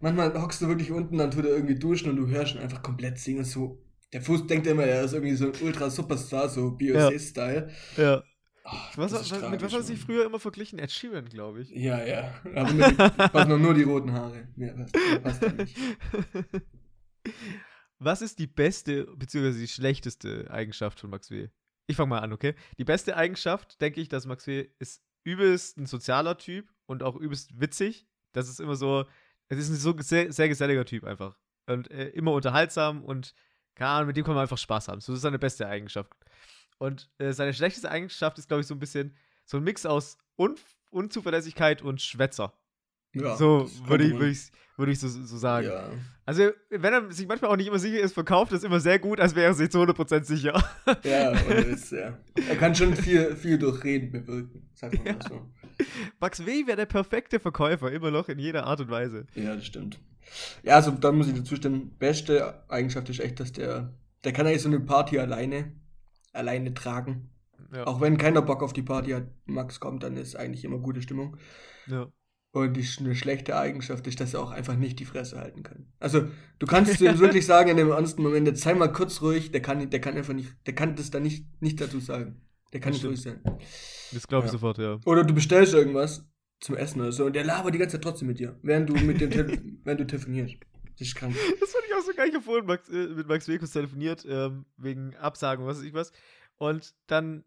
[0.02, 2.82] Manchmal hockst du wirklich unten, dann tut er irgendwie duschen und du hörst ihn einfach
[2.82, 3.82] komplett singen, so
[4.14, 7.72] der Fuß denkt immer, er ist irgendwie so ein Ultra-Superstar, so BOC-Style.
[7.98, 8.04] Ja.
[8.04, 8.24] ja.
[8.66, 10.80] Oh, was, was, mit was hat er sich früher immer verglichen?
[10.80, 11.70] Ed Sheeran, glaube ich.
[11.72, 12.34] Ja, ja.
[12.56, 14.48] Aber mit, passen noch nur die roten Haare.
[14.56, 15.76] Mehr passt, passt nicht.
[18.00, 19.52] Was ist die beste bzw.
[19.52, 21.50] die schlechteste Eigenschaft von Max W?
[21.88, 22.56] Ich fange mal an, okay?
[22.78, 27.16] Die beste Eigenschaft, denke ich, dass Max W ist übelst ein sozialer Typ und auch
[27.16, 28.08] übelst witzig.
[28.32, 29.06] Das ist immer so,
[29.50, 31.38] es ist ein so sehr, sehr geselliger Typ einfach.
[31.66, 33.34] Und äh, immer unterhaltsam und
[33.76, 35.02] keine Ahnung, mit dem kann man einfach Spaß haben.
[35.02, 36.12] So ist seine beste Eigenschaft.
[36.78, 40.18] Und äh, seine schlechteste Eigenschaft ist, glaube ich, so ein bisschen so ein Mix aus
[40.38, 40.56] Un
[40.92, 42.54] Unzuverlässigkeit und Schwätzer.
[43.16, 45.68] Ja, so würde ich, würd ich, würd ich so, so sagen.
[45.68, 45.92] Ja.
[46.26, 48.98] Also, wenn er sich manchmal auch nicht immer sicher ist, verkauft er es immer sehr
[48.98, 50.64] gut, als wäre er sich zu 100% sicher.
[51.04, 52.18] Ja, ist, ja.
[52.48, 55.14] Er kann schon viel, viel durch Reden bewirken, sagt man ja.
[55.14, 55.52] mal so.
[56.20, 56.66] Max W.
[56.66, 59.26] wäre der perfekte Verkäufer, immer noch in jeder Art und Weise.
[59.36, 60.00] Ja, das stimmt.
[60.64, 61.96] Ja, also da muss ich dazu stimmen.
[61.98, 65.74] Beste Eigenschaft ist echt, dass der, der kann eigentlich so eine Party alleine,
[66.32, 67.30] alleine tragen.
[67.74, 67.88] Ja.
[67.88, 71.02] Auch wenn keiner Bock auf die Party hat, Max kommt, dann ist eigentlich immer gute
[71.02, 71.38] Stimmung.
[71.88, 72.08] Ja.
[72.52, 75.88] Und die, eine schlechte Eigenschaft ist, dass er auch einfach nicht die Fresse halten kann.
[76.00, 76.28] Also,
[76.60, 79.62] du kannst ihm wirklich sagen in dem ernsten Moment, jetzt sei mal kurz ruhig, der
[79.62, 82.42] kann, der kann einfach nicht, der kann das da nicht, nicht dazu sagen.
[82.72, 83.42] Der kann das nicht ruhig sein.
[84.12, 84.60] Das glaube ich ja.
[84.60, 85.00] sofort, ja.
[85.06, 86.28] Oder du bestellst irgendwas
[86.64, 88.94] zum Essen oder so und der labert die ganze Zeit trotzdem mit dir, während du
[88.94, 89.32] mit dem
[89.84, 90.56] während du telefonierst.
[90.98, 91.36] Das ist krank.
[91.60, 95.16] Das fand ich auch so geil gefunden, Max, äh, mit Max Wekus telefoniert, ähm, wegen
[95.16, 96.12] Absagen, was weiß ich was.
[96.58, 97.44] Und dann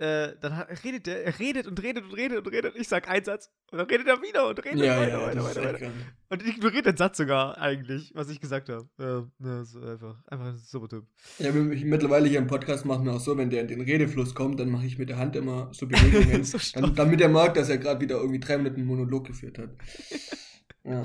[0.00, 2.74] äh, dann hat, redet der, er redet und redet und redet und redet.
[2.76, 5.44] Ich sag einen Satz und dann redet er wieder und redet ja, weiter, ja, weiter,
[5.44, 5.90] weiter, weiter.
[6.30, 8.88] Und ignoriert den Satz sogar eigentlich, was ich gesagt habe.
[8.98, 11.04] Ja, ja, so einfach, einfach ein super Typ.
[11.38, 14.58] Ja, mittlerweile hier im Podcast machen wir auch so, wenn der in den Redefluss kommt,
[14.58, 17.68] dann mache ich mit der Hand immer so Bewegungen, so dann, damit er merkt, dass
[17.68, 19.70] er gerade wieder irgendwie drei Minuten Monolog geführt hat.
[20.84, 21.04] ja.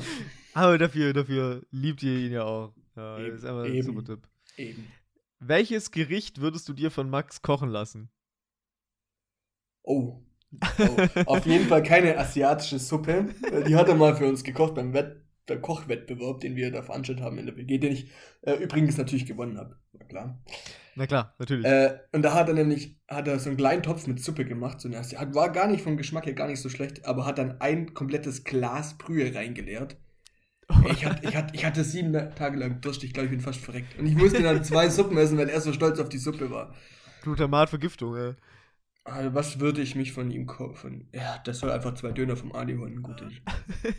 [0.53, 2.73] Aber dafür, dafür liebt ihr ihn ja auch.
[2.95, 3.31] Ja, Eben.
[3.31, 4.21] das ist einfach ein super Typ.
[4.55, 4.87] Eben.
[5.39, 8.09] Welches Gericht würdest du dir von Max kochen lassen?
[9.85, 10.21] Oh.
[10.79, 11.21] oh.
[11.25, 13.27] Auf jeden Fall keine asiatische Suppe.
[13.67, 17.23] Die hat er mal für uns gekocht beim, Wett beim Kochwettbewerb, den wir da veranstaltet
[17.23, 18.09] haben in der WG, den ich
[18.41, 19.77] äh, übrigens natürlich gewonnen habe.
[19.93, 20.43] Na klar.
[20.95, 21.65] Na klar, natürlich.
[21.65, 24.81] Äh, und da hat er nämlich hat er so einen kleinen Topf mit Suppe gemacht.
[24.81, 27.61] So eine, war gar nicht vom Geschmack her gar nicht so schlecht, aber hat dann
[27.61, 29.97] ein komplettes Glas Brühe reingeleert.
[30.91, 33.59] Ich, hatte, ich, hatte, ich hatte sieben Tage lang Durst, ich glaube, ich bin fast
[33.59, 33.99] verreckt.
[33.99, 36.73] Und ich musste dann zwei Suppen essen, weil er so stolz auf die Suppe war.
[37.21, 38.33] Glutamatvergiftung, ey.
[39.07, 41.07] Also was würde ich mich von ihm kaufen?
[41.13, 43.35] Ja, das soll einfach zwei Döner vom Ali holen, gut ist.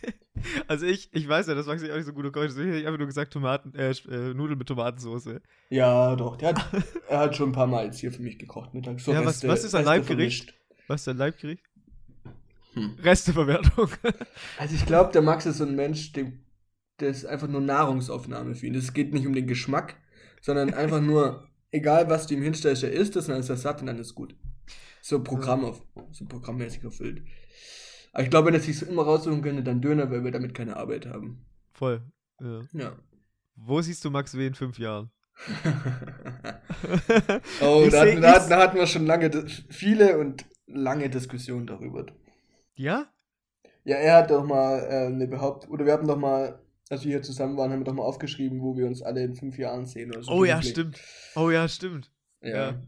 [0.67, 2.81] also ich, ich weiß ja, das mag ich auch nicht so gut kochen, deswegen hätte
[2.81, 5.41] ich einfach nur gesagt Tomaten, äh, äh, Nudeln mit Tomatensauce.
[5.71, 6.67] Ja, doch, der hat,
[7.09, 9.05] er hat schon ein paar Mal jetzt hier für mich gekocht mittags.
[9.05, 10.55] So ja, Reste, was, was ist ein Leibgericht?
[10.89, 11.63] Was ist ein Leibgericht?
[12.73, 12.97] Hm.
[13.01, 13.89] Resteverwertung.
[14.59, 16.41] also ich glaube, der Max ist so ein Mensch, dem,
[16.99, 18.75] der ist einfach nur Nahrungsaufnahme für ihn.
[18.75, 19.95] Es geht nicht um den Geschmack,
[20.41, 23.81] sondern einfach nur, egal was du ihm hinstellst, er isst es, dann ist er satt
[23.81, 24.35] und dann ist gut
[25.09, 27.23] so Programm auf, so programmmäßig erfüllt.
[28.13, 30.55] Aber ich glaube, wenn er sich so immer raussuchen könnte, dann Döner, weil wir damit
[30.55, 31.47] keine Arbeit haben.
[31.75, 32.03] Voll.
[32.41, 32.61] Ja.
[32.73, 32.97] ja.
[33.55, 34.47] Wo siehst du Max W.
[34.47, 35.11] in fünf Jahren?
[37.63, 39.31] oh, Ich da, seh- hatten, da, ich- hatten- da hatten wir schon lange,
[39.69, 42.07] viele und lange Diskussionen darüber.
[42.75, 43.07] Ja?
[43.85, 46.59] Ja, er hat doch mal äh, eine Behauptung, oder wir haben doch mal,
[46.91, 49.37] als wir hier zusammen waren, haben wir doch mal aufgeschrieben, wo wir uns alle in
[49.37, 50.33] fünf Jahren sehen oder so.
[50.33, 51.01] Oh ja, stimmt.
[51.37, 52.11] Oh ja, stimmt.
[52.41, 52.71] Ja.
[52.71, 52.81] Ja.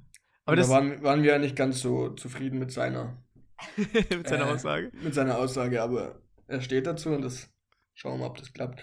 [0.49, 3.23] Aber da waren, waren wir ja nicht ganz so zufrieden mit seiner,
[3.77, 4.91] mit seiner äh, Aussage.
[5.03, 7.51] mit seiner Aussage, aber er steht dazu und das
[7.93, 8.83] schauen wir mal, ob das klappt.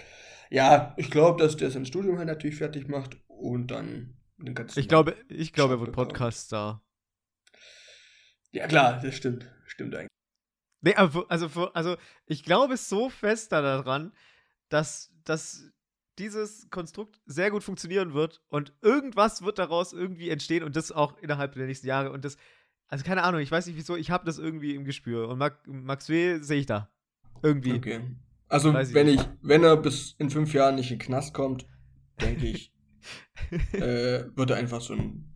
[0.52, 4.80] Ja, ich glaube, dass der sein Studium halt natürlich fertig macht und dann den ganzen
[4.80, 5.92] Ich glaube, ich glaube, er wird.
[5.92, 6.86] Podcast-Star.
[8.52, 9.52] Ja, klar, das stimmt.
[9.66, 10.10] Stimmt eigentlich.
[10.82, 11.98] Nee, aber also, also
[12.28, 14.14] ich glaube so fest da daran,
[14.70, 15.72] dass, dass
[16.20, 21.18] dieses Konstrukt sehr gut funktionieren wird und irgendwas wird daraus irgendwie entstehen und das auch
[21.20, 22.38] innerhalb der nächsten Jahre und das,
[22.88, 25.58] also keine Ahnung, ich weiß nicht wieso, ich habe das irgendwie im Gespür und Max,
[25.66, 26.40] Max W.
[26.42, 26.90] sehe ich da.
[27.42, 27.74] Irgendwie.
[27.74, 28.02] Okay.
[28.48, 29.22] Also, Weiß ich wenn nicht.
[29.22, 31.66] ich, wenn er bis in fünf Jahren nicht in den Knast kommt,
[32.22, 32.74] denke ich,
[33.74, 35.36] äh, wird er einfach so ein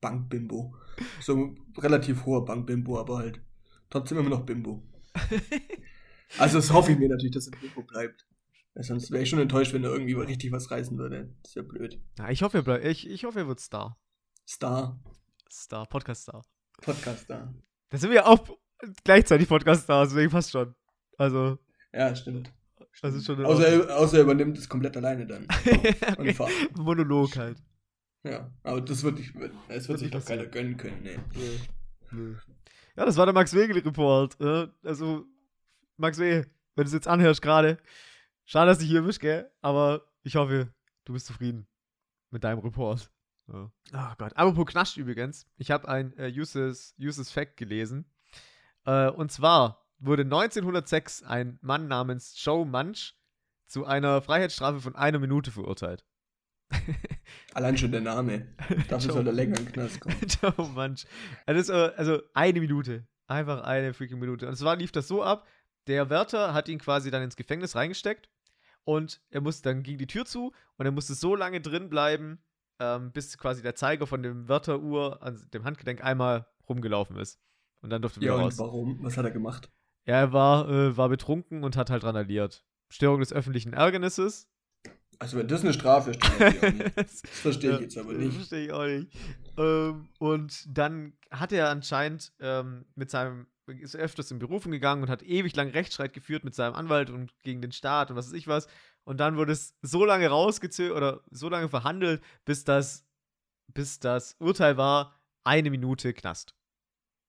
[0.00, 0.74] Bankbimbo.
[1.20, 3.40] So ein relativ hoher Bankbimbo, aber halt
[3.88, 4.82] trotzdem immer noch Bimbo.
[6.38, 8.24] Also, das hoffe ich mir natürlich, dass er Bimbo bleibt.
[8.74, 11.34] Sonst wäre ich schon enttäuscht, wenn er irgendwie richtig was reißen würde.
[11.42, 12.00] Das wäre blöd.
[12.18, 13.98] Ja, ich hoffe, er bleibt, ich, ich hoffe, er wird Star.
[14.48, 14.98] Star,
[15.50, 16.42] Star, Podcast-Star.
[16.80, 17.52] Podcaster.
[17.90, 18.48] Da sind wir ja auch
[19.04, 20.74] gleichzeitig Podcast-Star, deswegen passt schon.
[21.18, 21.58] Also,
[21.92, 22.52] Ja, stimmt.
[23.02, 25.46] das ist schon Außer, er, außer er übernimmt es komplett alleine dann.
[26.16, 26.34] Okay.
[26.76, 27.58] Monolog halt.
[28.22, 29.34] Ja, aber das wird, nicht,
[29.68, 31.18] das Wird sich doch keiner gönnen können, nee.
[32.96, 34.36] Ja, das war der Max Wegel-Report.
[34.82, 35.24] Also,
[35.96, 36.44] Max W.,
[36.76, 37.78] wenn du es jetzt anhörst gerade,
[38.50, 39.50] schade, dass du hier bist, gell?
[39.60, 41.68] Aber ich hoffe, du bist zufrieden
[42.30, 43.10] mit deinem Report.
[43.48, 43.72] Ja.
[43.92, 44.36] Oh Gott.
[44.36, 45.46] Apropos Knascht übrigens.
[45.56, 48.10] Ich habe ein äh, useless, useless Fact gelesen.
[48.84, 53.14] Äh, und zwar wurde 1906 ein Mann namens Joe Munch
[53.66, 56.04] zu einer Freiheitsstrafe von einer Minute verurteilt.
[57.54, 58.48] Allein schon der Name.
[58.88, 60.16] Dafür soll er länger in den Knast kommen.
[60.42, 61.06] Joe Munch.
[61.46, 63.06] Das ist, äh, also eine Minute.
[63.28, 64.48] Einfach eine freaking Minute.
[64.48, 65.46] Und zwar lief das so ab,
[65.86, 68.28] der Wärter hat ihn quasi dann ins Gefängnis reingesteckt
[68.84, 72.38] und er musste, dann ging die Tür zu und er musste so lange drin bleiben,
[72.78, 77.40] ähm, bis quasi der Zeiger von dem Wärteruhr an dem Handgelenk einmal rumgelaufen ist.
[77.82, 78.58] Und dann durfte er Ja, wieder und raus.
[78.58, 78.98] warum?
[79.02, 79.70] Was hat er gemacht?
[80.04, 82.64] Er war, äh, war betrunken und hat halt randaliert.
[82.88, 84.48] Störung des öffentlichen Ärgernisses.
[85.18, 86.20] Also, wenn das eine Strafe ist,
[86.96, 88.34] das verstehe ich jetzt aber nicht.
[88.34, 89.14] verstehe ich auch nicht.
[89.58, 95.08] Ähm, und dann hat er anscheinend ähm, mit seinem, ist öfters in Berufung gegangen und
[95.08, 98.34] hat ewig lang Rechtsstreit geführt mit seinem Anwalt und gegen den Staat und was weiß
[98.34, 98.66] ich was.
[99.04, 103.06] Und dann wurde es so lange rausgezögert oder so lange verhandelt, bis das,
[103.68, 106.54] bis das Urteil war, eine Minute Knast.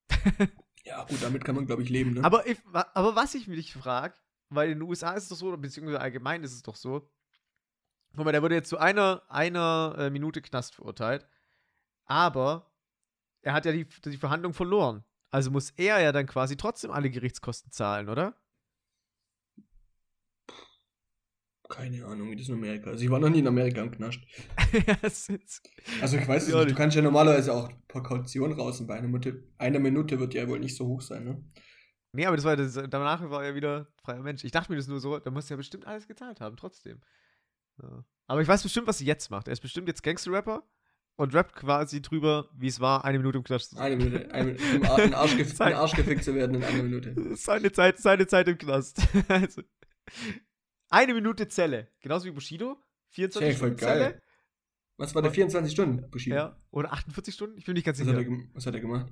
[0.84, 2.24] Ja, gut, damit kann man, glaube ich, leben, ne?
[2.24, 4.16] Aber, ich, aber was ich mich frage,
[4.50, 7.08] weil in den USA ist es doch so, beziehungsweise allgemein ist es doch so,
[8.16, 11.28] guck mal, der wurde jetzt zu einer, einer äh, Minute Knast verurteilt,
[12.06, 12.72] aber
[13.42, 15.04] er hat ja die, die Verhandlung verloren.
[15.32, 18.36] Also muss er ja dann quasi trotzdem alle Gerichtskosten zahlen, oder?
[21.70, 23.02] Keine Ahnung, wie das in Amerika ist.
[23.02, 24.20] Ich war noch nie in Amerika im Knast.
[26.02, 26.70] Also, ich weiß es nicht.
[26.70, 30.34] Du kannst ja normalerweise auch per Kaution raus und bei einer Minute, einer Minute wird
[30.34, 31.44] ja wohl nicht so hoch sein, ne?
[32.12, 34.44] nee, aber das war, das, danach war er wieder freier Mensch.
[34.44, 37.02] Ich dachte mir das nur so, da muss er ja bestimmt alles gezahlt haben, trotzdem.
[37.82, 38.04] Ja.
[38.28, 39.48] Aber ich weiß bestimmt, was sie jetzt macht.
[39.48, 40.64] Er ist bestimmt jetzt Gangster-Rapper
[41.22, 44.32] und rappt quasi drüber, wie es war, eine Minute im Knast zu Eine Minute.
[44.34, 47.36] Ein, im Ar in, Arsch gef in den Arsch gefickt zu werden in einer Minute.
[47.36, 49.02] Seine Zeit, seine Zeit im Knast.
[49.28, 49.62] also,
[50.90, 51.88] eine Minute Zelle.
[52.02, 52.76] Genauso wie Bushido.
[53.10, 54.00] 24 Tja, voll Stunden geil.
[54.14, 54.22] Zelle.
[54.98, 56.36] Was war der 24 Stunden, Bushido?
[56.36, 56.56] Ja.
[56.72, 57.58] Oder 48 Stunden?
[57.58, 58.30] Ich bin nicht ganz Was hat, er, sicher.
[58.30, 59.12] gem- was hat er gemacht?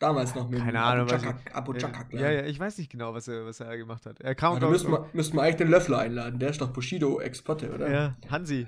[0.00, 1.08] Damals noch mit Keine Ahnung,
[1.52, 4.20] Abu Chakak- ja, ja, ich weiß nicht genau, was er, was er gemacht hat.
[4.20, 6.38] Er kam, Da glaub ich, müssten wir, müssten wir eigentlich den Löffler einladen.
[6.38, 7.90] Der ist doch Bushido-Exporte, oder?
[7.90, 8.66] Ja, Hansi.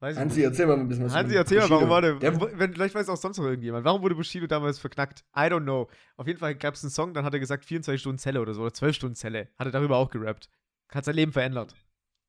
[0.00, 0.44] Weiß Hansi, nicht.
[0.46, 3.16] erzähl mal ein bisschen was Hansi, erzähl mal, warum war der, wenn, Vielleicht weiß auch
[3.18, 3.84] sonst noch irgendjemand.
[3.84, 5.24] Warum wurde Bushido damals verknackt?
[5.36, 5.88] I don't know.
[6.16, 8.54] Auf jeden Fall gab es einen Song, dann hat er gesagt 24 Stunden Zelle oder
[8.54, 9.48] so, oder 12 Stunden Zelle.
[9.58, 10.48] Hat er darüber auch gerappt.
[10.88, 11.74] Hat sein Leben verändert.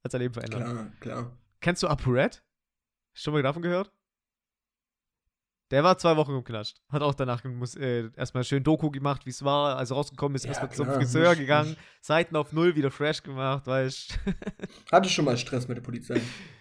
[0.03, 0.63] Hat sein Leben verändert.
[0.65, 1.38] klar, klar.
[1.62, 2.43] Kennst du ApoRed?
[3.13, 3.91] Schon mal davon gehört?
[5.71, 6.81] Der war zwei Wochen im Knast.
[6.89, 10.36] Hat auch danach muss, äh, erstmal schön Doku gemacht, wie es war, als er rausgekommen
[10.36, 10.43] ist.
[10.43, 11.77] Ja, erstmal zum Friseur muss- gegangen, muss.
[12.01, 14.19] Seiten auf Null wieder fresh gemacht, weißt
[14.91, 16.19] Hatte schon mal Stress mit der Polizei.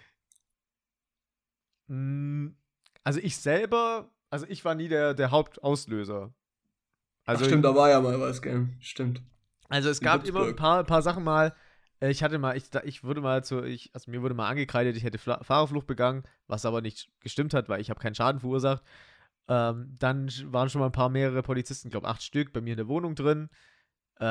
[1.90, 2.48] Mm,
[3.05, 6.33] Also ich selber, also ich war nie der, der Hauptauslöser.
[7.26, 8.68] Also, Ach, stimmt, da war ja mal was, gell?
[8.81, 9.22] Stimmt.
[9.68, 10.57] also es in gab immer ein Würzburg.
[10.57, 11.55] paar, paar Sachen mal.
[12.00, 14.96] äh, Ich hatte mal, ich, ich wurde mal zu, ich, also mir wurde mal angekreidet,
[14.96, 18.40] ich hätte Fla Fahrerflucht begangen, was aber nicht gestimmt hat, weil ich habe keinen Schaden
[18.40, 18.83] verursacht.
[19.48, 22.72] Ähm, dann waren schon mal ein paar mehrere Polizisten, ich glaube acht Stück, bei mir
[22.72, 23.50] in der Wohnung drin.
[24.20, 24.26] Äh,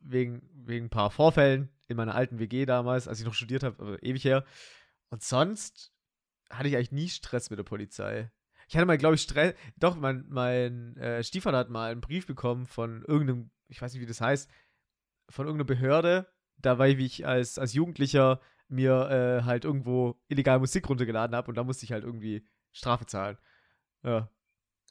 [0.00, 3.82] wegen, wegen ein paar Vorfällen in meiner alten WG damals, als ich noch studiert habe,
[3.82, 4.44] aber ewig her.
[5.10, 5.92] Und sonst
[6.58, 8.30] hatte ich eigentlich nie Stress mit der Polizei.
[8.68, 9.54] Ich hatte mal, glaube ich, Stress.
[9.76, 14.02] Doch, mein, mein äh, Stiefvater hat mal einen Brief bekommen von irgendeinem, ich weiß nicht,
[14.02, 14.50] wie das heißt,
[15.28, 16.26] von irgendeiner Behörde.
[16.56, 21.36] Da war ich, wie ich als, als Jugendlicher mir äh, halt irgendwo illegal Musik runtergeladen
[21.36, 23.36] habe und da musste ich halt irgendwie Strafe zahlen.
[24.02, 24.30] Ja.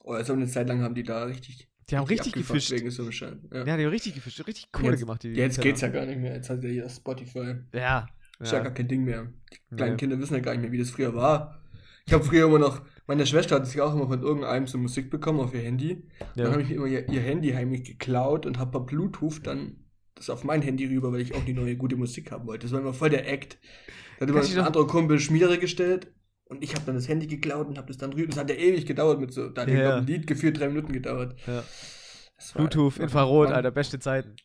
[0.03, 1.69] Oh, also eine Zeit lang haben die da richtig.
[1.89, 2.71] Die haben richtig abgefuckt gefischt.
[2.71, 3.49] Wegen so einem.
[3.51, 3.65] Ja.
[3.65, 5.23] Ja, die haben richtig gefischt, richtig Kohle Jetzt- gemacht.
[5.23, 5.63] Die Jetzt Penner.
[5.63, 6.33] geht's ja gar nicht mehr.
[6.35, 7.55] Jetzt hat ja hier Spotify.
[7.73, 8.07] Ja.
[8.39, 8.63] Ist ja ja.
[8.65, 9.31] gar kein Ding mehr.
[9.71, 9.97] Die kleinen Nee.
[9.97, 11.61] Kinder wissen ja gar nicht mehr, wie das früher war.
[12.05, 15.09] Ich habe früher immer noch, meine Schwester hat sich auch immer von irgendeinem so Musik
[15.09, 16.03] bekommen auf ihr Handy.
[16.35, 16.67] Dann habe Ja.
[16.67, 19.77] ich immer ihr, ihr Handy heimlich geklaut und habe per Bluetooth dann
[20.15, 22.65] das auf mein Handy rüber, weil ich auch die neue gute Musik haben wollte.
[22.65, 23.57] Das war immer voll der Act.
[24.19, 26.13] Da hat immer ein anderer Kumpel Schmiere gestellt
[26.45, 28.27] und ich habe dann das Handy geklaut und habe das dann rüber.
[28.27, 29.81] Das hat ja ewig gedauert mit so, da hat Ja, ja.
[29.83, 29.95] ja.
[29.97, 31.35] ein Lied gefühlt drei Minuten gedauert.
[31.47, 31.63] ja.
[32.55, 34.35] Bluetooth, Infrarot, Alter, beste Zeiten.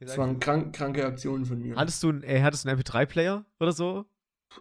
[0.00, 1.76] Das waren krank, kranke Aktionen von mir.
[1.76, 4.04] Hattest du, einen, ey, hattest du einen MP3-Player oder so?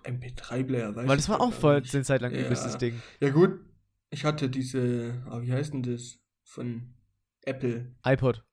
[0.04, 2.42] MP3-Player, weißt Weil das war auch voll eine Zeit lang Ja.
[2.46, 3.02] übelstes Ding.
[3.20, 3.60] Ja gut,
[4.10, 6.20] ich hatte diese, ah, wie heißt denn das?
[6.44, 6.94] Von
[7.42, 8.44] Apple, iPod.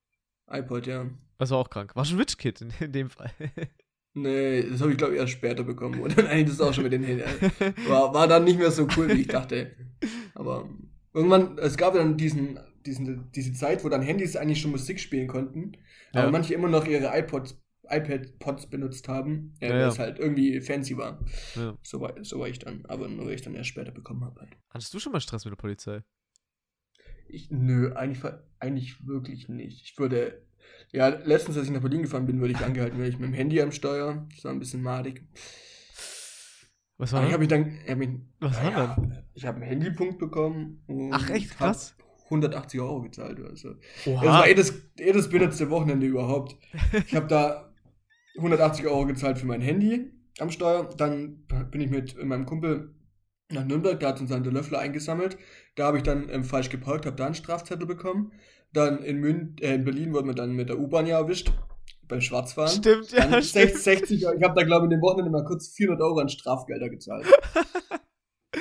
[0.50, 1.06] iPod, ja.
[1.38, 1.94] Das war auch krank.
[1.96, 3.30] War schon Rich Kid in, in dem Fall.
[4.12, 6.00] Nee, das habe ich glaube ich erst später bekommen.
[6.00, 7.22] Und dann eigentlich das auch schon mit den Händen.
[7.88, 9.70] War, war dann nicht mehr so cool, wie ich dachte.
[10.34, 10.68] Aber
[11.14, 15.28] irgendwann, es gab dann diesen, diesen, diese Zeit, wo dann Handys eigentlich schon Musik spielen
[15.28, 15.72] konnten,
[16.12, 16.22] Ja.
[16.22, 19.88] aber manche immer noch ihre iPods, iPad-Pods benutzt haben, äh, Ja, weil ja.
[19.88, 21.24] es halt irgendwie fancy war.
[21.82, 24.40] So war, so war ich dann, aber nur weil ich dann erst später bekommen habe.
[24.40, 24.56] Halt.
[24.70, 26.02] Hattest du schon mal Stress mit der Polizei?
[27.28, 28.22] Ich, nö, eigentlich,
[28.58, 29.82] eigentlich wirklich nicht.
[29.84, 30.42] Ich würde,
[30.92, 33.34] ja, letztens, als ich nach Berlin gefahren bin, wurde ich angehalten, weil ich mit dem
[33.34, 35.24] Handy am Steuer, das war ein bisschen madig.
[36.98, 37.38] Was war ich habe das?
[37.38, 38.96] mich dann, ich hab mich, Was war naja,
[39.34, 40.84] ich habe einen Handypunkt bekommen.
[41.12, 41.50] Ach, echt?
[41.52, 41.96] hab Krass.
[42.30, 43.40] 180 Euro gezahlt.
[43.40, 43.74] Also.
[44.04, 44.24] Das Oha.
[44.24, 46.56] war eh das, eh das benutzte Wochenende überhaupt.
[47.06, 47.72] Ich habe da
[48.36, 50.88] 180 Euro gezahlt für mein Handy am Steuer.
[50.96, 52.94] Dann bin ich mit meinem Kumpel
[53.52, 55.36] nach Nürnberg, der hat uns dann den Löffler eingesammelt.
[55.74, 58.32] Da habe ich dann ähm, falsch geparkt, habe da einen Strafzettel bekommen.
[58.72, 61.52] Dann in, Mün äh, in Berlin wurde man dann mit der U-Bahn ja erwischt,
[62.06, 62.70] beim Schwarzfahren.
[62.70, 63.72] Stimmt, ja, Dann stimmt.
[63.72, 64.36] 60, 60 Euro.
[64.36, 67.26] Ich habe da, glaube ich, in dem Wochenende mal kurz 400 Euro an Strafgelder gezahlt.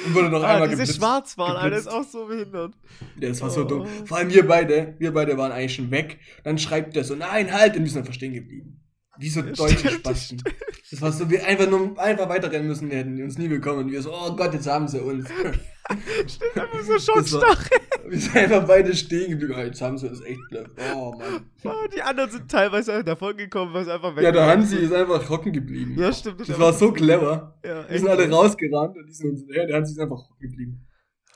[0.05, 0.99] Und wurde noch Ah, einmal diese geblitzt.
[0.99, 2.73] Schwarzfahren, Alter, ist auch so behindert.
[3.19, 3.65] Ja, Das war so Oh.
[3.65, 3.87] dumm.
[4.05, 6.19] Vor allem wir beide, wir beide waren eigentlich schon weg.
[6.43, 8.81] Dann schreibt der so, nein, halt, und wir sind einfach stehen geblieben.
[9.17, 10.43] Wie so Ja, deutsche stimmt, Spasten.
[10.91, 13.79] Das war so, wir einfach nur einfach weiterrennen müssen, wir hätten uns nie bekommen.
[13.85, 15.27] Und wir so, oh Gott, jetzt haben sie uns.
[16.27, 17.69] Stimmt, einfach so Das war- Schockstach.
[18.09, 19.53] wir sind einfach beide stehen geblieben.
[19.57, 20.67] Oh, jetzt haben sie uns echt blöd.
[20.95, 21.45] Oh Mann.
[21.63, 25.23] Oh, die anderen sind teilweise davon gekommen, was einfach weg Ja, der Hansi ist einfach
[25.23, 25.95] trocken geblieben.
[25.97, 26.41] Ja, stimmt.
[26.41, 27.55] Das war so clever.
[27.63, 29.67] Ja, Wir sind alle rausgerannt und die sind uns hinterher.
[29.67, 30.87] Der Hansi ist einfach trocken geblieben.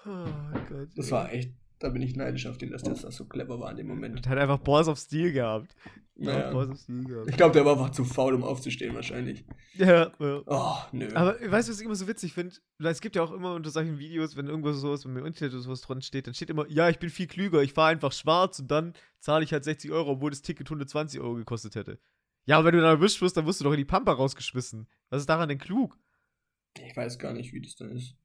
[0.05, 0.09] Oh
[0.69, 0.87] Gott.
[0.95, 1.51] Das war echt,
[1.83, 4.15] da bin ich neidisch auf den, dass der so clever war in dem Moment.
[4.15, 5.75] Und hat einfach Balls of Steel gehabt.
[6.15, 6.49] Naja.
[6.49, 7.29] Balls of Steel gehabt.
[7.29, 9.43] Ich glaube, der war einfach zu faul, um aufzustehen wahrscheinlich.
[9.73, 10.41] Ja, ja.
[10.45, 11.09] Oh, nö.
[11.13, 12.55] Aber weißt du, was ich immer so witzig finde?
[12.79, 15.81] Es gibt ja auch immer unter solchen Videos, wenn irgendwas sowas im Internet oder sowas
[15.81, 18.71] drin steht, dann steht immer, ja, ich bin viel klüger, ich fahre einfach schwarz und
[18.71, 21.99] dann zahle ich halt 60 Euro, obwohl das Ticket 120 Euro gekostet hätte.
[22.45, 24.87] Ja, aber wenn du dann erwischt wirst, dann wirst du doch in die Pampa rausgeschmissen.
[25.09, 25.97] Was ist daran denn klug?
[26.81, 28.15] Ich weiß gar nicht, wie das dann ist.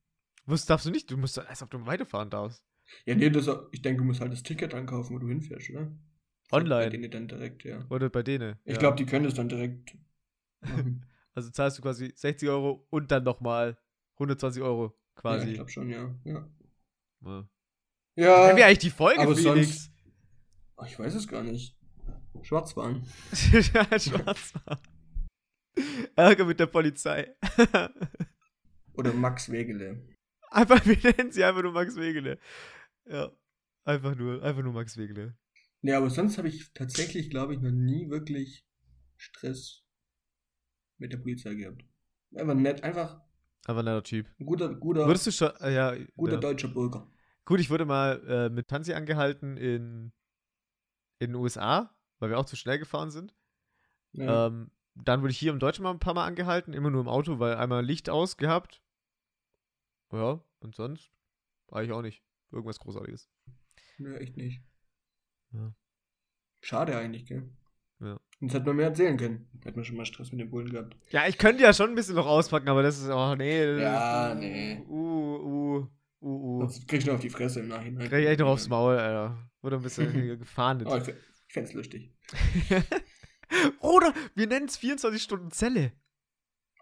[0.47, 1.11] Was darfst du nicht?
[1.11, 2.65] Du musst, als ob du weiterfahren darfst.
[3.07, 5.93] Ja, nee, das, ich denke, du musst halt das Ticket ankaufen, wo du hinfährst, oder?
[6.51, 6.85] Online.
[6.85, 7.85] Bei denen dann direkt, ja.
[7.91, 8.57] Oder bei denen.
[8.65, 8.79] Ich ja.
[8.79, 9.97] glaube, die können das dann direkt.
[11.35, 13.79] Also zahlst du quasi 60 Euro und dann nochmal
[14.15, 15.51] 120 Euro ja, quasi.
[15.51, 16.13] ich glaube schon, ja.
[16.25, 16.51] Ja,
[17.25, 17.49] Ja.
[18.17, 19.93] ja Haben wir eigentlich die Folge, aber Felix?
[20.79, 21.77] oh, ich weiß es gar nicht.
[22.43, 23.07] Schwarzfahren.
[23.53, 24.83] ja, schwarz war.
[26.17, 27.33] Ärger mit der Polizei.
[28.95, 30.03] Oder Max Wegele.
[30.51, 32.41] einfach, wir nennen sie einfach nur Max Wegele.
[33.09, 33.33] Ja.
[33.85, 35.37] Einfach nur, einfach nur Max Wegele.
[35.81, 38.67] Nee, aber sonst habe ich tatsächlich, glaube ich, noch nie wirklich
[39.17, 39.85] Stress
[40.99, 41.85] mit der Polizei gehabt.
[42.35, 43.21] Einfach nett, einfach
[43.69, 44.27] Einfach ein netter Typ.
[44.41, 46.41] ein guter, guter, Würdest du schon, äh, ja, guter ja.
[46.41, 47.11] deutscher Bürger.
[47.45, 50.13] Gut, ich wurde mal äh, mit Tanzi angehalten in,
[51.19, 53.35] in den USA, weil wir auch zu schnell gefahren sind.
[54.13, 54.47] Ja.
[54.47, 57.09] Ähm, dann wurde ich hier im Deutschen mal ein paar Mal angehalten, immer nur im
[57.09, 58.83] Auto, weil einmal Licht aus gehabt.
[60.13, 61.11] Ja, und sonst
[61.71, 62.23] eigentlich auch nicht.
[62.51, 63.29] Irgendwas Großartiges.
[63.99, 64.63] Nee, echt nicht.
[65.53, 65.75] Ja.
[66.61, 67.51] Schade eigentlich, gell?
[68.01, 68.21] Ja.
[68.41, 69.49] Sonst hätte man mehr erzählen können.
[69.63, 70.97] Hätte man schon mal Stress mit den Bullen gehabt.
[71.11, 73.81] Ja, ich könnte ja schon ein bisschen noch auspacken, aber das ist, oh nee.
[73.81, 74.81] Ja, nee.
[74.89, 75.89] Uh, uh,
[76.21, 76.61] uh, uh.
[76.61, 78.09] Sonst krieg ich noch auf die Fresse im Nachhinein.
[78.09, 79.51] Krieg ich echt noch aufs Maul, Alter.
[79.61, 80.85] Wurde ein bisschen gefahren.
[80.87, 82.15] Oh, ich, ich fänd's lustig.
[83.81, 85.93] Oder wir nennen es 24 Stunden Zelle.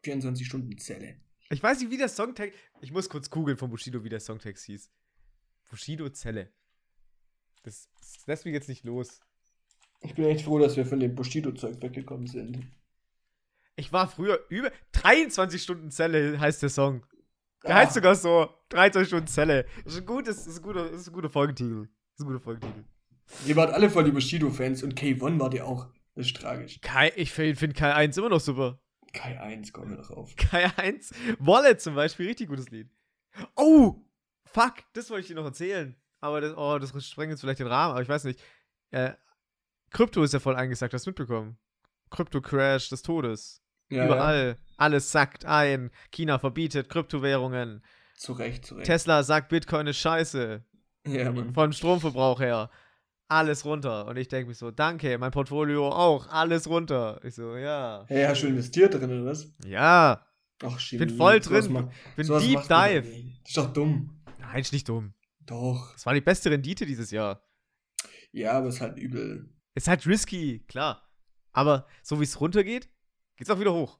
[0.02, 1.20] 24 Stunden Zelle.
[1.48, 2.58] Ich weiß nicht, wie der Songtext.
[2.80, 4.90] Ich muss kurz googeln von Bushido, wie der Songtext hieß.
[5.68, 6.52] Bushido Zelle.
[7.62, 9.20] Das, das lässt mich jetzt nicht los.
[10.00, 12.64] Ich bin echt froh, dass wir von dem Bushido-Zeug weggekommen sind.
[13.76, 14.70] Ich war früher über.
[14.92, 17.04] 23 Stunden Zelle heißt der Song.
[17.64, 19.66] Der heißt sogar so 13 Stunden Zelle.
[19.84, 21.82] Das ist ein, gutes, das ist ein, guter, ist ein guter Folgentitel.
[21.82, 22.84] Das ist ein guter Folgentitel.
[23.46, 25.88] Ihr wart alle voll die Bushido-Fans und K1 war ihr auch.
[26.14, 26.80] Das ist tragisch.
[26.80, 28.80] Kai, ich finde find Kai 1 immer noch super.
[29.12, 30.36] Kai 1, kommen wir doch auf.
[30.36, 31.12] Kai 1.
[31.38, 32.88] Wallet zum Beispiel, richtig gutes Lied.
[33.56, 34.05] Oh!
[34.56, 35.94] Fuck, das wollte ich dir noch erzählen.
[36.20, 38.40] Aber das, oh, das sprengt jetzt vielleicht den Rahmen, aber ich weiß nicht.
[38.90, 39.12] Äh,
[39.90, 41.58] Krypto ist ja voll eingesackt, hast du mitbekommen?
[42.08, 43.62] Krypto-Crash des Todes.
[43.90, 44.56] Ja, Überall.
[44.58, 44.74] Ja.
[44.78, 45.90] Alles sackt ein.
[46.10, 47.84] China verbietet Kryptowährungen.
[48.16, 48.86] Zu Recht, zu Recht.
[48.86, 50.64] Tesla sagt, Bitcoin ist scheiße.
[51.06, 51.52] ja, Mann.
[51.52, 52.70] Vom Stromverbrauch her.
[53.28, 54.06] Alles runter.
[54.06, 57.20] Und ich denke mich so, danke, mein Portfolio auch, alles runter.
[57.24, 58.06] Ich so, ja.
[58.08, 59.52] Hey, hast du investiert drin, oder was?
[59.66, 60.24] Ja,
[60.64, 60.98] Ach, shit.
[60.98, 61.90] bin voll drin.
[62.16, 63.02] bin sowas Deep Dive.
[63.42, 64.16] Das ist doch dumm.
[64.52, 65.14] Nein, nicht dumm.
[65.40, 65.92] Doch.
[65.92, 67.42] Das war die beste Rendite dieses Jahr.
[68.32, 69.48] Ja, aber ist halt übel.
[69.74, 71.08] Ist halt risky, klar.
[71.52, 72.88] Aber so wie es runtergeht,
[73.36, 73.98] geht's auch wieder hoch.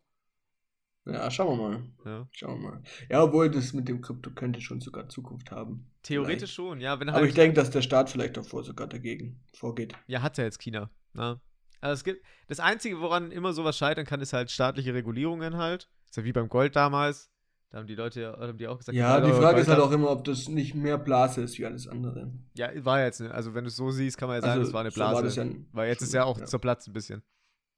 [1.07, 1.85] Ja, schauen wir mal.
[2.05, 2.29] Ja.
[2.33, 2.83] Schauen wir mal.
[3.09, 5.89] Ja, obwohl das mit dem Krypto könnte schon sogar Zukunft haben.
[6.03, 6.99] Theoretisch schon, ja.
[6.99, 9.95] Wenn Aber halt, ich denke, dass der Staat vielleicht davor sogar dagegen vorgeht.
[10.09, 10.91] ja, hat ja jetzt China.
[11.15, 11.41] Ne?
[11.81, 15.89] Also es gibt, das Einzige, woran immer sowas scheitern kann, ist halt staatliche Regulierungen halt.
[16.07, 17.31] Ist ja wie beim Gold damals.
[17.71, 19.91] Da haben die Leute ja haben die auch gesagt, Ja, die Frage ist halt auch
[19.91, 22.33] immer, ob das nicht mehr Blase ist wie alles andere.
[22.55, 23.33] Ja, war jetzt, ne?
[23.33, 25.01] also wenn du es so siehst, kann man ja sagen, Also, es war eine so
[25.01, 25.43] war Blase.
[25.43, 26.47] ja Weil jetzt ist ja auch ja.
[26.47, 27.23] zerplatzt ein bisschen.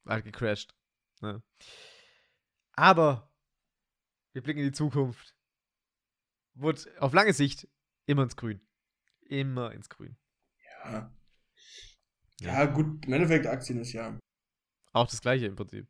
[0.06, 0.74] Halt gecrashed.
[1.20, 1.42] Ne?
[2.72, 3.32] Aber
[4.32, 5.34] wir blicken in die Zukunft.
[6.54, 7.66] Wird auf lange Sicht
[8.06, 8.60] immer ins Grün.
[9.22, 10.16] Immer ins Grün.
[10.82, 11.12] Ja.
[12.40, 14.16] Ja, gut, im Endeffekt Aktien ist ja
[14.92, 15.88] Auch das gleiche im Prinzip.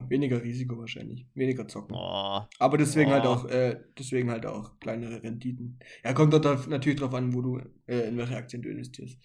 [0.00, 1.26] Weniger Risiko wahrscheinlich.
[1.34, 1.88] Weniger zocken.
[1.94, 2.48] Boah.
[2.58, 3.30] Aber deswegen halt Boah.
[3.44, 5.78] auch, äh, deswegen halt auch kleinere Renditen.
[6.04, 9.18] Ja, kommt dort auf- natürlich drauf an, wo du, äh, in welche Aktien du investierst.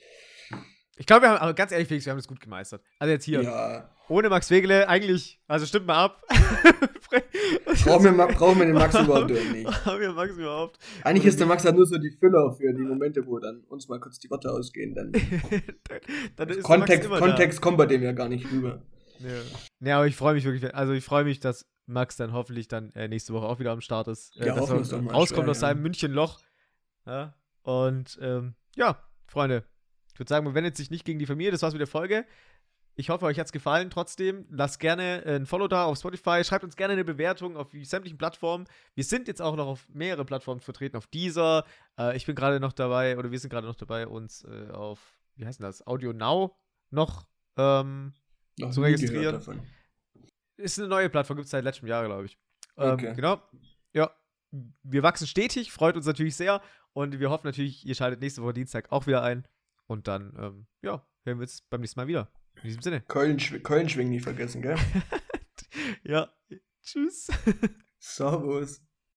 [0.97, 2.83] Ich glaube, wir haben, aber ganz ehrlich, Felix, wir haben das gut gemeistert.
[2.99, 3.89] Also jetzt hier, Ja.
[4.09, 6.21] ohne Max Wegele, eigentlich, also stimmt mal ab.
[7.83, 9.85] Brauchen wir, brauchen wir den Max überhaupt oder nicht?
[9.85, 10.79] Haben wir Max überhaupt?
[11.03, 13.89] Eigentlich ist der Max halt nur so die Füller für die Momente, wo dann uns
[13.89, 14.93] mal kurz die Worte ausgehen.
[14.95, 15.11] Dann
[16.37, 17.25] Dann Kontext, immer da.
[17.27, 18.81] Kontext kommt bei dem ja gar nicht rüber.
[19.23, 19.87] Ja.
[19.87, 22.91] ja, aber ich freue mich wirklich, also ich freue mich, dass Max dann hoffentlich dann
[22.91, 24.35] äh, nächste Woche auch wieder am Start ist.
[24.37, 25.67] Äh, Ja, dass er mal rauskommt schwer, aus ja.
[25.67, 26.39] seinem München-Loch.
[27.05, 29.65] Ja, und ähm, ja, Freunde,
[30.13, 31.51] ich würde sagen, man wendet sich nicht gegen die Familie.
[31.51, 32.25] Das war's mit der Folge.
[32.95, 33.89] Ich hoffe, euch hat's gefallen.
[33.89, 36.43] Trotzdem, lasst gerne äh, ein Follow da auf Spotify.
[36.43, 38.65] Schreibt uns gerne eine Bewertung auf die sämtlichen Plattformen.
[38.95, 40.97] Wir sind jetzt auch noch auf mehrere Plattformen vertreten.
[40.97, 41.65] Auf dieser.
[41.97, 45.17] Äh, ich bin gerade noch dabei, oder wir sind gerade noch dabei, uns äh, auf,
[45.35, 45.87] wie heißt denn das?
[45.87, 46.55] Audio Now
[46.89, 47.25] noch
[47.57, 48.13] ähm,
[48.61, 49.41] Noch Zu registrieren.
[50.57, 52.37] ist eine neue Plattform, gibt es seit letztem Jahr, glaube ich.
[52.77, 53.13] Ähm, Okay.
[53.15, 53.41] Genau.
[53.93, 54.11] Ja.
[54.83, 56.61] Wir wachsen stetig, freut uns natürlich sehr.
[56.93, 59.47] Und wir hoffen natürlich, ihr schaltet nächste Woche Dienstag auch wieder ein.
[59.87, 62.31] Und dann, ähm, ja, hören wir uns beim nächsten Mal wieder.
[62.55, 63.01] In diesem Sinne.
[63.39, 64.77] Schw- Keulen schwingen nicht vergessen, gell?
[66.03, 66.29] Ja.
[66.83, 67.27] Tschüss.
[67.99, 68.81] Servus.